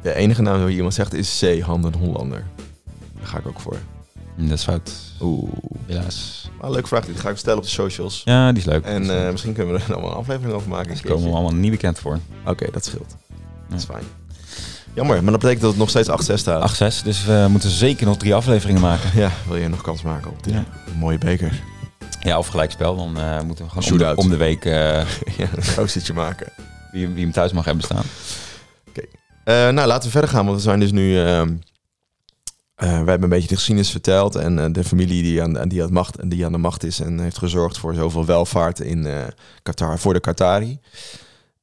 [0.01, 1.61] De enige naam die iemand zegt is C.
[1.61, 2.43] Handen Hollander.
[3.17, 3.77] Daar ga ik ook voor.
[4.35, 4.91] Hm, Dat is fout.
[5.21, 5.51] Oeh.
[5.85, 6.49] Helaas.
[6.61, 7.05] Maar leuke vraag.
[7.05, 8.21] Die ga ik stellen op de socials.
[8.25, 8.83] Ja, die is leuk.
[8.85, 10.93] En eh, misschien kunnen we er wel een aflevering over maken.
[10.93, 12.19] Daar komen we allemaal niet bekend voor.
[12.45, 13.15] Oké, dat scheelt.
[13.69, 14.03] Dat is fijn.
[14.93, 17.01] Jammer, maar dat betekent dat het nog steeds 8-6 staat.
[17.01, 19.09] 8-6, dus we moeten zeker nog drie afleveringen maken.
[19.21, 20.63] Ja, wil je nog kans maken op die Ja.
[20.99, 21.61] mooie beker?
[22.19, 22.95] Ja, of gelijkspel.
[22.95, 24.73] Dan eh, moeten we gewoon om de, om de week eh,
[25.37, 25.47] ja,
[25.77, 26.51] een maken.
[26.91, 28.03] wie, wie hem thuis mag hebben staan.
[29.43, 31.19] Eh, nou, laten we verder gaan, want we zijn dus nu...
[31.19, 31.55] ehm
[32.75, 35.87] eh, we hebben een beetje de geschiedenis verteld en de familie die aan, die, aan
[35.87, 39.07] de macht, die aan de macht is en heeft gezorgd voor zoveel welvaart in
[39.63, 40.79] Qatar, voor de Qatari.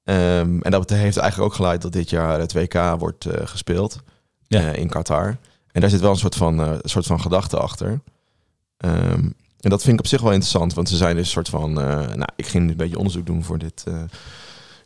[0.05, 4.03] Ehm, en dat heeft eigenlijk ook geleid dat dit jaar het WK wordt gespeeld
[4.47, 4.61] Ja.
[4.61, 5.37] in Qatar.
[5.73, 8.01] En daar zit wel een soort van, een soort van gedachte achter.
[8.77, 9.29] Ehm,
[9.65, 11.81] en dat vind ik op zich wel interessant, want ze zijn dus een soort van...
[11.81, 13.83] eh, nou, ik ging een beetje onderzoek doen voor dit...
[13.87, 14.03] eh,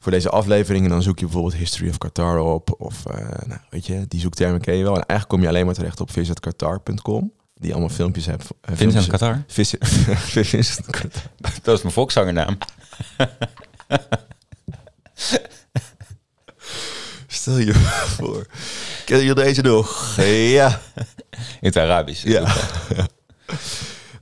[0.00, 2.74] voor deze aflevering en dan zoek je bijvoorbeeld History of Qatar op.
[2.78, 4.92] Of, eh, nou, weet je, die zoektermen ken je wel.
[4.96, 7.32] En eigenlijk kom je alleen maar terecht op visitqatar.com.
[7.54, 8.44] Die allemaal filmpjes hebt.
[8.60, 9.42] eh, Vincent Qatar.
[9.46, 11.22] Visit Qatar.
[11.62, 12.58] Dat is mijn volkszangernaam.
[17.26, 18.46] Stel je voor.
[19.04, 20.16] Ken je deze nog?
[20.26, 20.80] Ja.
[21.34, 22.22] In het Arabisch.
[22.22, 22.54] Ja.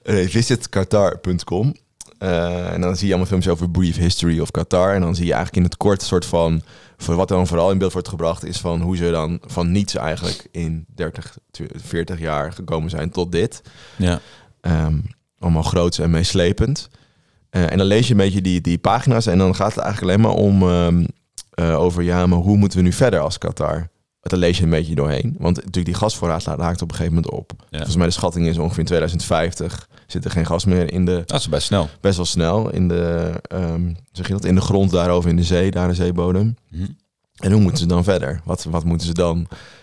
[0.06, 1.74] Visitqatar.com.
[2.18, 4.94] Eh, en dan zie je allemaal filmpjes over Brief History of Qatar.
[4.94, 6.62] En dan zie je eigenlijk in het kort een soort van...
[6.98, 8.44] Voor wat dan vooral in beeld wordt gebracht...
[8.44, 11.36] is van hoe ze dan van niets eigenlijk in 30,
[11.74, 13.62] 40 jaar gekomen zijn tot dit.
[13.96, 14.20] Ja.
[14.60, 14.98] Ehm,
[15.38, 16.88] allemaal groots en meeslepend.
[17.50, 19.26] Eh, en dan lees je een beetje die, die pagina's...
[19.26, 20.62] en dan gaat het eigenlijk alleen maar om...
[20.62, 21.04] ehm,
[21.50, 23.88] eh, over ja, maar hoe moeten we nu verder als Qatar?
[24.30, 25.36] Daar lees je een beetje doorheen.
[25.38, 27.52] Want natuurlijk die gasvoorraad raakt op een gegeven moment op.
[27.58, 27.66] Ja.
[27.70, 31.22] Volgens mij de schatting is ongeveer in 2050 zit er geen gas meer in de
[31.26, 31.88] Dat is best snel.
[32.00, 35.42] best wel snel in de ehm, zeg je dat in de grond daarover in de
[35.44, 36.56] zee, daar de zeebodem.
[36.70, 36.86] Hm.
[37.36, 38.40] En hoe moeten ze dan verder?
[38.44, 39.36] Wat, wat moeten ze dan?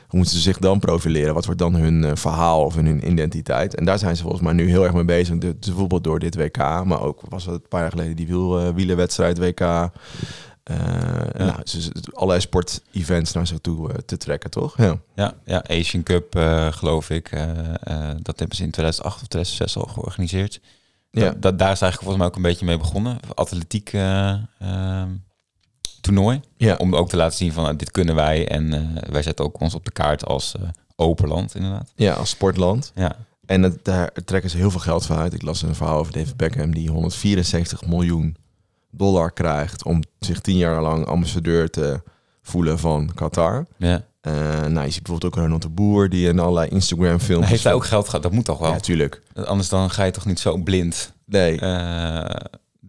[0.08, 1.34] Hoe moeten ze zich dan profileren?
[1.34, 3.76] Wat wordt dan hun eh, verhaal of hun identiteit?
[3.76, 5.38] En daar zijn ze volgens mij nu heel erg mee bezig.
[5.38, 8.60] De- Bijvoorbeeld door dit WK, maar ook was het een paar jaar geleden die wiel,
[8.60, 9.89] eh, wielerwedstrijd WK.
[10.64, 10.78] Eh,
[11.38, 14.78] nou, ze, ze- allerlei sport-events naar zich toe eh, te trekken, toch?
[14.78, 14.99] Ja.
[15.16, 17.32] Ja, ja Asian Cup eh, geloof ik.
[17.32, 17.49] eh,
[17.84, 20.59] eh, dat hebben ze in 2008 of 2006 al georganiseerd.
[21.11, 21.30] Ja.
[21.32, 23.20] Dat, daar is eigenlijk volgens mij ook een beetje mee begonnen.
[23.36, 25.09] Atletiek eh, ehm,
[26.01, 26.41] toernooi.
[26.57, 26.76] Ja.
[26.76, 28.47] Om ook te laten zien van nou, dit kunnen wij.
[28.47, 30.61] En eh, wij zetten ook ons op de kaart als eh,
[30.95, 31.91] open land inderdaad.
[31.95, 32.91] ja, als sportland.
[32.95, 35.34] Ja, En het, daar trekken ze heel veel geld van uit.
[35.34, 38.36] Ik las een verhaal over David Beckham die 174 miljoen
[38.94, 42.02] dollar krijgt om zich tien jaar lang ambassadeur te
[42.41, 43.66] voelen van Qatar.
[43.78, 44.04] ja.
[44.22, 44.34] Eh,
[44.68, 47.50] nou, je ziet bijvoorbeeld ook Ronald de Boer die in allerlei Instagram filmpjes.
[47.52, 48.24] Heeft hij ook geld gehad?
[48.24, 48.72] Dat moet toch wel?
[48.72, 49.22] Ja, tuurlijk.
[49.46, 52.36] Anders dan ga je toch niet zo blind Nee, eh,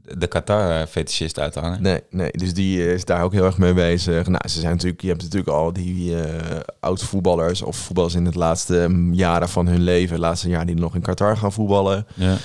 [0.03, 1.83] de Qatar-fetischist uithangen.
[1.83, 2.31] nee, nee.
[2.31, 4.27] Dus die is daar ook heel erg mee bezig.
[4.27, 8.25] Nou, ze zijn natuurlijk, je hebt natuurlijk al die eh oud voetballers of voetballers in
[8.25, 12.07] het laatste mm, jaren van hun leven, laatste jaar die nog in Qatar gaan voetballen.
[12.15, 12.37] Ja.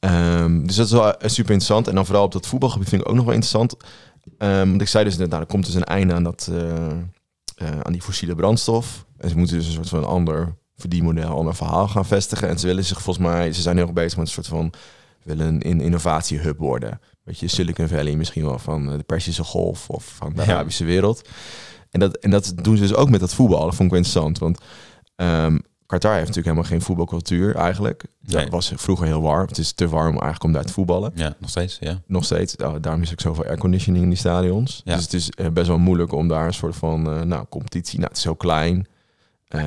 [0.00, 1.88] Ehm, dus dat is wel eh, super interessant.
[1.88, 3.76] En dan vooral op dat voetbalgebied vind ik ook nog wel interessant.
[4.38, 6.86] Ehm, want ik zei dus net, nou, er komt dus een einde aan, dat, eh,
[7.56, 9.04] eh, aan die fossiele brandstof.
[9.18, 12.48] En ze moeten dus een soort van ander verdienmodel, ander verhaal gaan vestigen.
[12.48, 14.72] En ze willen zich volgens mij, ze zijn heel erg bezig met een soort van,
[15.22, 17.00] willen een in- innovatiehub worden.
[17.22, 20.52] Weet je, Silicon Valley misschien wel van de Persische Golf of van de Ja.
[20.52, 21.28] Arabische wereld.
[21.90, 23.64] En dat, en dat doen ze dus ook met dat voetbal.
[23.64, 24.58] Dat vond ik wel interessant, want
[25.16, 28.04] ehm, Qatar heeft natuurlijk helemaal geen voetbalcultuur eigenlijk.
[28.20, 28.50] Dat Nee.
[28.50, 29.46] was vroeger heel warm.
[29.46, 31.12] Het is te warm eigenlijk om daar te voetballen.
[31.14, 32.00] ja, nog steeds, ja.
[32.06, 32.56] Nog steeds.
[32.56, 34.80] Oh, daarom is ook zoveel airconditioning in die stadions.
[34.84, 34.94] Ja.
[34.94, 37.96] Dus het is eh, best wel moeilijk om daar een soort van eh, nou, competitie.
[37.98, 38.86] Nou, het is zo klein.
[39.48, 39.60] Eh,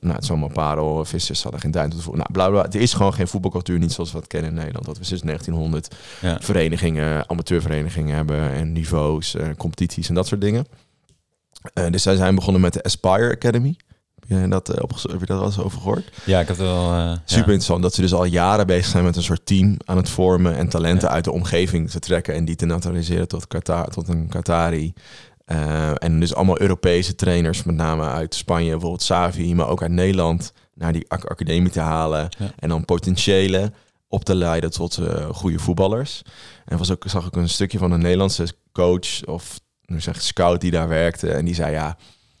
[0.00, 2.18] Nou, het is allemaal parel, vissers hadden geen tijd te voetballen.
[2.32, 2.72] Nou, bla bla.
[2.72, 4.86] Er is gewoon geen voetbalcultuur, niet zoals we het kennen in Nederland.
[4.86, 6.38] Dat we sinds 1900 ja.
[6.40, 10.66] verenigingen, amateurverenigingen hebben en niveaus, eh, competities en dat soort dingen.
[11.90, 13.76] Dus zij zijn begonnen met de Aspire Academy.
[14.28, 16.10] Heb je dat, eh, opgezo- heb je dat wel eens over gehoord?
[16.24, 16.92] Ja, ik heb het wel...
[16.92, 17.36] eh, Super ja.
[17.36, 20.56] interessant dat ze dus al jaren bezig zijn met een soort team aan het vormen
[20.56, 21.14] en talenten Ja.
[21.14, 24.92] uit de omgeving te trekken en die te naturaliseren tot, Qatar, tot een Qatari.
[25.44, 29.90] Eh, en dus allemaal Europese trainers, met name uit Spanje, bijvoorbeeld Savi, maar ook uit
[29.90, 32.28] Nederland, naar die ac- academie te halen.
[32.38, 32.50] Ja.
[32.58, 33.72] En dan potentiële
[34.08, 36.22] op te leiden tot eh, goede voetballers.
[36.64, 40.60] En was ook, zag ik een stukje van een Nederlandse coach of hoe zeg scout
[40.60, 41.30] die daar werkte.
[41.30, 41.96] En die zei ja,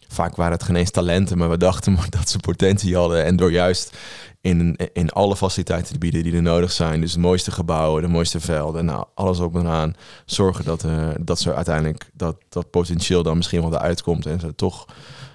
[0.08, 3.24] vaak waren het geen eens talenten, maar we dachten maar dat ze potentie hadden.
[3.24, 3.96] En door juist
[4.40, 8.08] in, in alle faciliteiten te bieden die er nodig zijn, dus de mooiste gebouwen, de
[8.08, 9.94] mooiste velden, nou, alles op en aan,
[10.24, 14.40] zorgen dat, uh, dat ze uiteindelijk dat, dat potentieel dan misschien wel eruit komt en
[14.40, 14.86] ze toch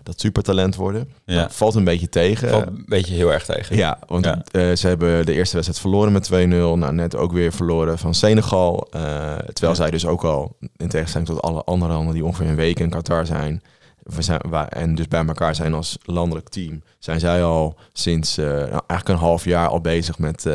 [0.04, 1.10] dat supertalent worden.
[1.26, 1.36] Ja.
[1.36, 2.50] Nou, valt een beetje tegen.
[2.50, 3.76] Valt een beetje heel erg tegen.
[3.76, 4.44] Ja, want Ja.
[4.52, 6.78] eh, ze hebben de eerste wedstrijd verloren met 2-0.
[6.78, 8.88] Nou, net ook weer verloren van Senegal.
[8.92, 9.02] Eh,
[9.36, 9.74] terwijl Ja.
[9.74, 12.90] zij dus ook al, in tegenstelling tot alle andere landen die ongeveer een week in
[12.90, 13.62] Qatar zijn,
[14.04, 18.46] we zijn en dus bij elkaar zijn als landelijk team, zijn zij al sinds eh,
[18.46, 20.48] nou, eigenlijk een half jaar al bezig met...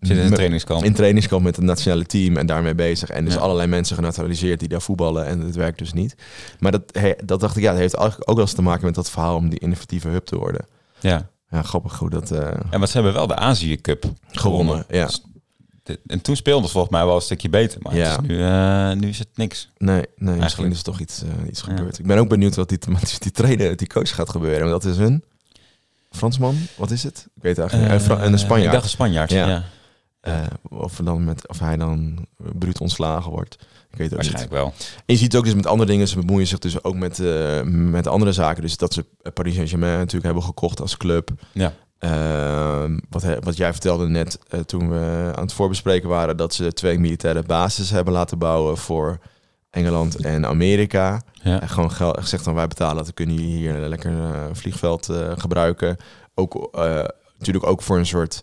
[0.00, 0.84] Zit in een trainingskamp.
[0.84, 3.10] in trainingskamp met het nationale team en daarmee bezig.
[3.10, 3.40] En dus Ja.
[3.40, 6.14] allerlei mensen genaturaliseerd die daar voetballen en het werkt dus niet.
[6.58, 8.84] Maar dat, he- dat dacht ik, ja, dat heeft eigenlijk ook wel eens te maken
[8.84, 10.66] met dat verhaal om die innovatieve hub te worden.
[11.00, 11.28] Ja.
[11.50, 14.84] Ja, grappig hoe dat eh, En wat ze hebben wel de Azië Cup gewonnen.
[14.88, 15.22] Ja, Dus
[16.06, 17.78] En toen speelden ze volgens mij wel een stukje beter.
[17.82, 18.10] Maar Ja.
[18.10, 19.70] het is nu, eh, nu is het niks.
[19.76, 21.66] nee, nee misschien is er toch iets, eh, iets Ja.
[21.66, 21.98] gebeurd.
[21.98, 24.68] Ik ben ook benieuwd wat die, met die trainer, die coach gaat gebeuren.
[24.70, 25.24] Want dat is een
[26.10, 27.26] Fransman, wat is het?
[27.36, 28.00] Ik weet het eigenlijk niet.
[28.00, 28.72] En, Fra- en een Eh, Ik Spanjaard.
[28.72, 29.46] dacht een Spanjaard, Ja.
[29.48, 29.64] ja.
[30.68, 32.26] Of, dan met, of hij dan
[32.58, 33.54] bruut ontslagen wordt.
[33.90, 34.30] Ik weet het niet.
[34.30, 34.72] Waarschijnlijk wel.
[34.96, 37.18] En je ziet ook dus met andere dingen, ze bemoeien zich dus ook met,
[37.64, 38.62] met andere zaken.
[38.62, 41.30] Dus dat ze Paris Saint-Germain natuurlijk hebben gekocht als club.
[41.52, 41.72] Ja.
[41.98, 46.72] Ehm, wat, wat jij vertelde net eh, toen we aan het voorbespreken waren, dat ze
[46.72, 49.18] twee militaire bases hebben laten bouwen voor
[49.70, 51.22] Engeland en Amerika.
[51.32, 51.60] Ja.
[51.60, 55.08] En gewoon geld, gezegd van wij betalen, dan kunnen jullie hier een lekker eh, vliegveld
[55.08, 55.96] eh, gebruiken.
[56.34, 56.76] Ook
[57.38, 58.42] natuurlijk ook voor een soort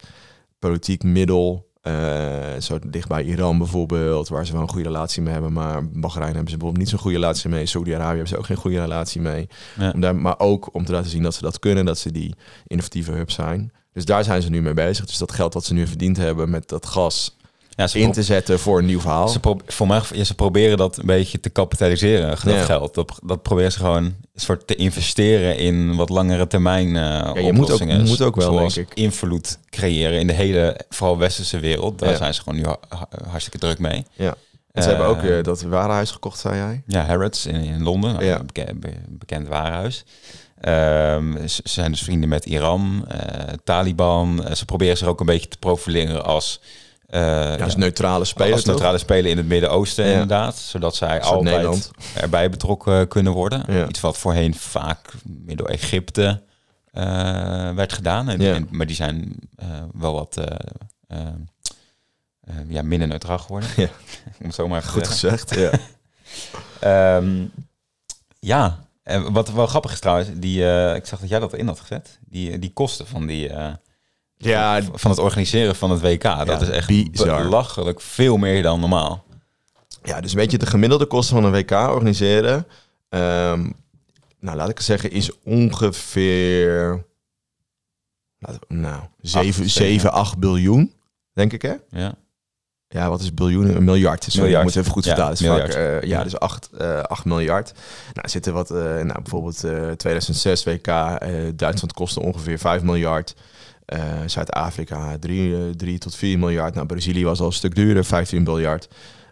[0.59, 1.73] politiek middel.
[1.85, 5.53] Eh, zo dicht bij Iran bijvoorbeeld, waar ze wel een goede relatie mee hebben.
[5.53, 7.65] Maar Bahrein hebben ze bijvoorbeeld niet zo'n goede relatie mee.
[7.65, 9.47] Saudi-Arabië hebben ze ook geen goede relatie mee.
[9.77, 9.91] Ja.
[9.91, 12.35] Om daar, maar ook om te laten zien dat ze dat kunnen, dat ze die
[12.67, 13.71] innovatieve hub zijn.
[13.93, 15.05] Dus daar zijn ze nu mee bezig.
[15.05, 17.34] Dus dat geld wat ze nu verdiend hebben met dat gas
[17.75, 19.27] Ja, ze, in te zetten voor een nieuw verhaal.
[19.27, 22.63] ze, pro- voor mij, ja, ze proberen dat een beetje te kapitaliseren, dat Ja.
[22.63, 22.93] geld.
[22.93, 27.53] Dat, dat proberen ze gewoon een soort te investeren in wat langere termijn eh je
[27.53, 28.97] moet ook- moet ook wel, Zoals denk ik.
[28.97, 31.99] invloed creëren in de hele, vooral westerse wereld.
[31.99, 34.05] Daar zijn ze gewoon nu ha- ha- hartstikke druk mee.
[34.13, 34.35] Ja.
[34.71, 36.83] En ze hebben ook eh, dat warenhuis gekocht, zei jij?
[36.87, 38.39] Ja, Harrods in, in Londen, nou, Ja.
[38.39, 40.03] een beke- be- bekend warenhuis.
[40.61, 43.07] Ehm, ze zijn dus vrienden met Iran,
[43.63, 44.45] Taliban.
[44.53, 46.61] Ze proberen zich ook een beetje te profileren als,
[47.19, 48.53] Ja, als ja, neutrale speler.
[48.53, 50.55] als neutrale speler in het Midden-Oosten inderdaad.
[50.55, 51.91] Zodat zij altijd Nederland.
[52.15, 53.87] erbij betrokken kunnen worden.
[53.89, 56.41] Iets wat voorheen vaak middel Egypte
[56.91, 57.03] eh,
[57.71, 58.29] werd gedaan.
[58.29, 60.45] En, maar die zijn eh, wel wat eh,
[61.07, 61.27] eh,
[62.41, 63.69] eh, ja, minder neutraal geworden.
[63.75, 63.87] Ja.
[64.39, 65.47] Om het zo maar even te Goed zeggen.
[65.47, 65.79] gezegd, ja.
[67.17, 67.45] Ehm,
[68.39, 71.67] ja, en wat wel grappig is trouwens, die, eh, ik zag dat jij dat erin
[71.67, 72.19] had gezet.
[72.27, 73.73] Die, die kosten van, die, eh,
[74.37, 77.41] Ja, van het organiseren van het WK, dat is echt bizar.
[77.41, 79.23] belachelijk veel meer dan normaal.
[80.03, 82.67] Ja, dus weet je, de gemiddelde kosten van een WK organiseren,
[83.09, 83.69] ehm,
[84.39, 87.05] nou laat ik zeggen, is ongeveer,
[88.67, 89.69] nou, 7, zeven.
[89.69, 90.93] 7, 8 biljoen,
[91.33, 91.73] denk ik hè?
[91.89, 92.13] Ja,
[92.87, 93.75] Ja, wat is biljoen?
[93.75, 94.23] Een miljard.
[94.23, 94.67] Sorry, Miljard.
[94.67, 95.37] ik moet even goed vertalen.
[95.37, 97.73] Vaak, eh, ja, dus 8, eh 8 miljard.
[98.13, 103.35] Nou, zitten wat, eh, nou, bijvoorbeeld eh 2006 WK, eh, Duitsland kostte ongeveer 5 miljard.
[103.85, 106.73] Eh, Zuid-Afrika 3, 3 tot 4 miljard.
[106.73, 108.87] Nou, Brazilië was al een stuk duurder, 15 miljard.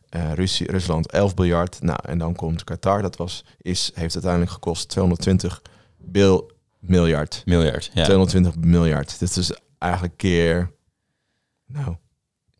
[0.09, 1.81] Eh Russie, Rusland 11 miljard.
[1.81, 5.61] Nou, en dan komt Qatar, dat was, is, heeft uiteindelijk gekost 220
[5.97, 7.41] bil miljard.
[7.45, 7.91] miljard.
[7.93, 9.19] Ja, 220 miljard.
[9.19, 10.71] Dit is eigenlijk keer,
[11.65, 11.95] nou,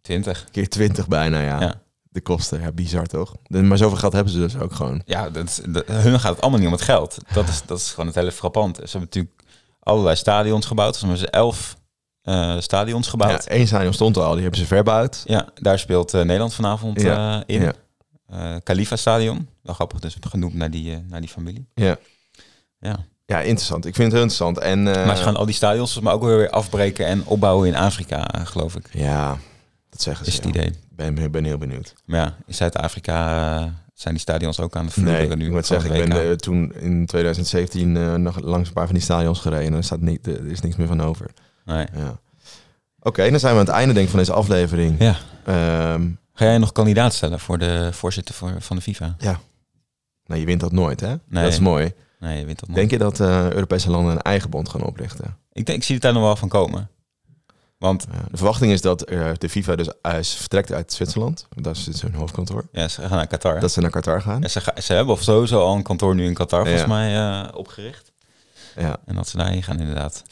[0.02, 0.48] 20.
[0.52, 1.62] keer 20 bijna, ja.
[1.62, 1.82] Ja.
[2.10, 3.36] De kosten, ja, bizar toch?
[3.48, 5.02] Maar zoveel geld hebben ze dus ook gewoon.
[5.06, 7.18] Ja, dat, hun gaat het allemaal niet om het geld.
[7.34, 8.76] Dat is, dat is gewoon het hele frappant.
[8.76, 9.42] Ze hebben natuurlijk
[9.80, 10.96] allerlei stadions gebouwd.
[10.96, 11.76] Ze hebben ze elf
[12.24, 13.46] eh, stadions Ja, gebouwd.
[13.46, 15.24] één stadion stond al, die hebben ze verbouwd.
[15.26, 17.62] Ja, daar speelt eh, Nederland vanavond Ja, eh, in.
[17.62, 18.60] ja.
[18.64, 19.48] Khalifa Stadion.
[19.62, 21.68] Wel grappig, dus genoemd naar die, naar die familie.
[21.74, 21.98] Ja.
[22.80, 22.98] Ja.
[23.26, 23.86] ja, interessant.
[23.86, 24.58] Ik vind het heel interessant.
[24.60, 28.28] En, maar ze gaan al die stadions maar ook weer afbreken en opbouwen in Afrika,
[28.44, 28.90] geloof ik.
[28.92, 29.38] Ja,
[29.90, 30.32] dat zeggen ze.
[30.32, 30.74] Is het idee.
[30.90, 31.94] Ben, ben, ben heel benieuwd.
[32.06, 33.58] Maar ja, in Zuid-Afrika
[33.94, 35.46] zijn die stadions ook aan de vloer Nee, nu.
[35.46, 38.96] ik moet zeggen, het ik ben toen in 2017 eh, nog langs een paar van
[38.96, 39.66] die stadions gereden.
[39.68, 41.26] En er, staat niet, er is niks meer van over.
[41.66, 41.86] Nee.
[41.96, 42.20] Ja.
[43.00, 44.96] Oké, dan zijn we aan het einde denk ik van deze aflevering.
[45.00, 45.16] Ja.
[45.46, 49.16] Ehm, Ga jij nog kandidaat stellen voor de voorzitter voor, van de FIFA?
[50.26, 51.08] nou, je wint dat nooit, hè?
[51.08, 51.44] Nee.
[51.44, 51.94] Dat is mooi.
[52.20, 52.78] Nee, je wint dat nog.
[52.78, 55.38] Denk je dat eh, Europese landen een eigen bond gaan oprichten?
[55.52, 56.90] Ik, denk, ik zie het daar nog wel van komen.
[57.78, 61.48] Want Ja, de verwachting is dat eh, de FIFA dus vertrekt uit Zwitserland.
[61.56, 62.68] Dat is hun hoofdkantoor.
[62.72, 63.60] ja, ze gaan naar Qatar.
[63.60, 64.44] Dat ze naar Qatar gaan.
[64.44, 66.88] En ze, ga- ze hebben of sowieso al een kantoor nu in Qatar volgens Ja.
[66.88, 68.12] mij eh, opgericht.
[68.76, 68.98] Ja.
[69.06, 70.24] En dat ze daarheen gaan inderdaad.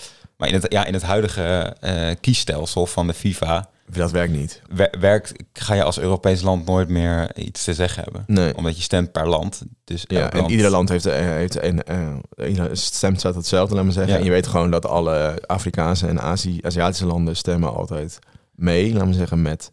[0.42, 4.62] Maar in het, ja, in het huidige eh, kiesstelsel van de FIFA Dat werkt niet.
[4.70, 8.24] wer- werkt, ga je als Europees land nooit meer iets te zeggen hebben.
[8.28, 8.58] Nee.
[8.58, 9.62] Omdat je stemt per land.
[9.84, 13.94] Dus Ja, en ieder land heeft, eh, heeft een, eh stemt staat hetzelfde, laat maar
[13.94, 14.14] zeggen.
[14.14, 14.20] Ja.
[14.20, 18.20] En je weet gewoon dat alle Afrikaanse en Aziatische landen stemmen altijd
[18.56, 19.72] mee, laat maar zeggen, met,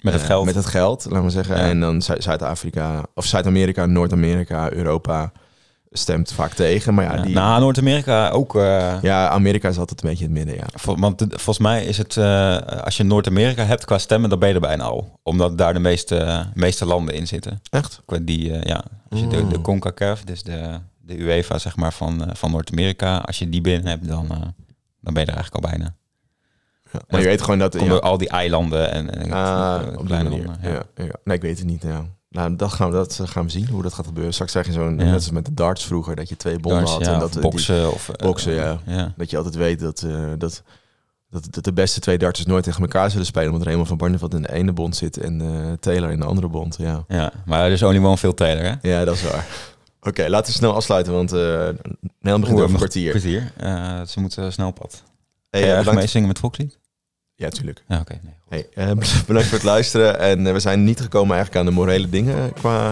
[0.00, 0.44] Met het geld.
[0.44, 1.56] Met het geld, laat maar zeggen.
[1.56, 1.62] Ja.
[1.62, 5.32] En dan Zu- Zuid-Afrika, of Zuid-Amerika, Noord-Amerika, Europa
[5.90, 6.94] stemt vaak tegen.
[6.94, 7.22] Maar ja, Ja.
[7.22, 8.56] die, Nou, Noord-Amerika ook.
[8.56, 10.78] eh, ja, Amerika is altijd een beetje in het midden, ja.
[10.78, 14.48] vol- want volgens mij is het, eh, als je Noord-Amerika hebt qua stemmen, dan ben
[14.48, 15.18] je er bijna al.
[15.22, 17.60] Omdat daar de meeste, meeste landen in zitten.
[17.70, 18.02] Echt?
[18.06, 19.62] Qua die, eh, ja, als je de, de Oh.
[19.62, 24.08] CONCACAF, dus de, de UEFA zeg maar van, van Noord-Amerika, als je die binnen hebt,
[24.08, 24.26] dan,
[25.00, 25.94] dan ben je er eigenlijk al bijna.
[26.92, 27.00] Ja.
[27.08, 27.70] Maar je weet gewoon dat...
[27.76, 30.44] Komt ja, door al die eilanden en, en Ah, op die kleine manier.
[30.46, 30.70] landen.
[30.70, 30.82] Ja.
[30.96, 31.04] Ja.
[31.04, 31.82] Ja, Nee, ik weet het niet.
[31.82, 32.04] Ja.
[32.30, 34.32] Nou, dat gaan, we, dat gaan we zien, hoe dat gaat gebeuren.
[34.32, 35.04] Straks krijg je zo'n, Ja.
[35.04, 37.04] net als met de darts vroeger, dat je twee bonden Darts, had.
[37.04, 38.78] ja, en dat, eh, die- boksen of eh, boksen, ja.
[38.86, 39.12] ja.
[39.16, 40.62] dat je altijd weet dat, eh, dat,
[41.30, 43.48] dat, dat de beste twee darters nooit tegen elkaar zullen spelen.
[43.50, 46.48] Omdat Raymond van Barneveld in de ene bond zit en eh, Taylor in de andere
[46.48, 46.76] bond.
[46.78, 48.88] Ja, Ja, maar er is only one Phil Taylor, hè?
[48.90, 49.46] ja dat is waar.
[50.00, 51.74] Oké, laten we snel afsluiten, want eh Nederland
[52.20, 53.10] begint over een kwartier.
[53.10, 53.52] kwartier.
[53.56, 55.02] Eh, ze moeten snel op pad.
[55.50, 56.00] Hey, eh, bedankt.
[56.00, 56.78] meezingen met Volkslied?
[57.40, 57.82] Ja, tuurlijk.
[57.88, 58.18] Ja, oké.
[58.22, 58.34] nee.
[58.48, 58.86] Hey, eh,
[59.26, 60.18] bedankt voor het luisteren.
[60.18, 62.88] En eh, we zijn niet gekomen eigenlijk aan de morele dingen qua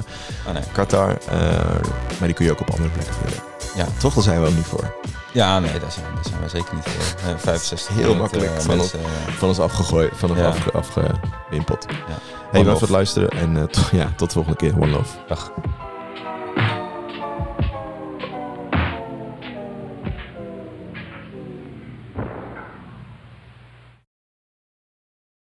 [0.46, 0.62] Oh, nee.
[0.72, 1.18] Qatar.
[1.28, 1.38] eh,
[2.18, 3.38] maar die kun je ook op andere plekken vinden.
[3.76, 3.86] Ja.
[3.98, 4.94] Toch, daar zijn we ook niet voor.
[5.32, 7.30] Ja, nee, daar zijn, daar zijn we zeker niet voor.
[7.30, 10.46] Eh, 65 Heel makkelijk eh, van mensen, eh, Van ons afgegooid, van ons Ja.
[10.46, 11.86] afge, afgewimpeld.
[11.88, 11.94] Ja.
[12.50, 14.74] Hey, bedankt voor het luisteren en eh, to- ja, tot de volgende keer.
[14.76, 15.16] One love.
[15.28, 15.52] dag.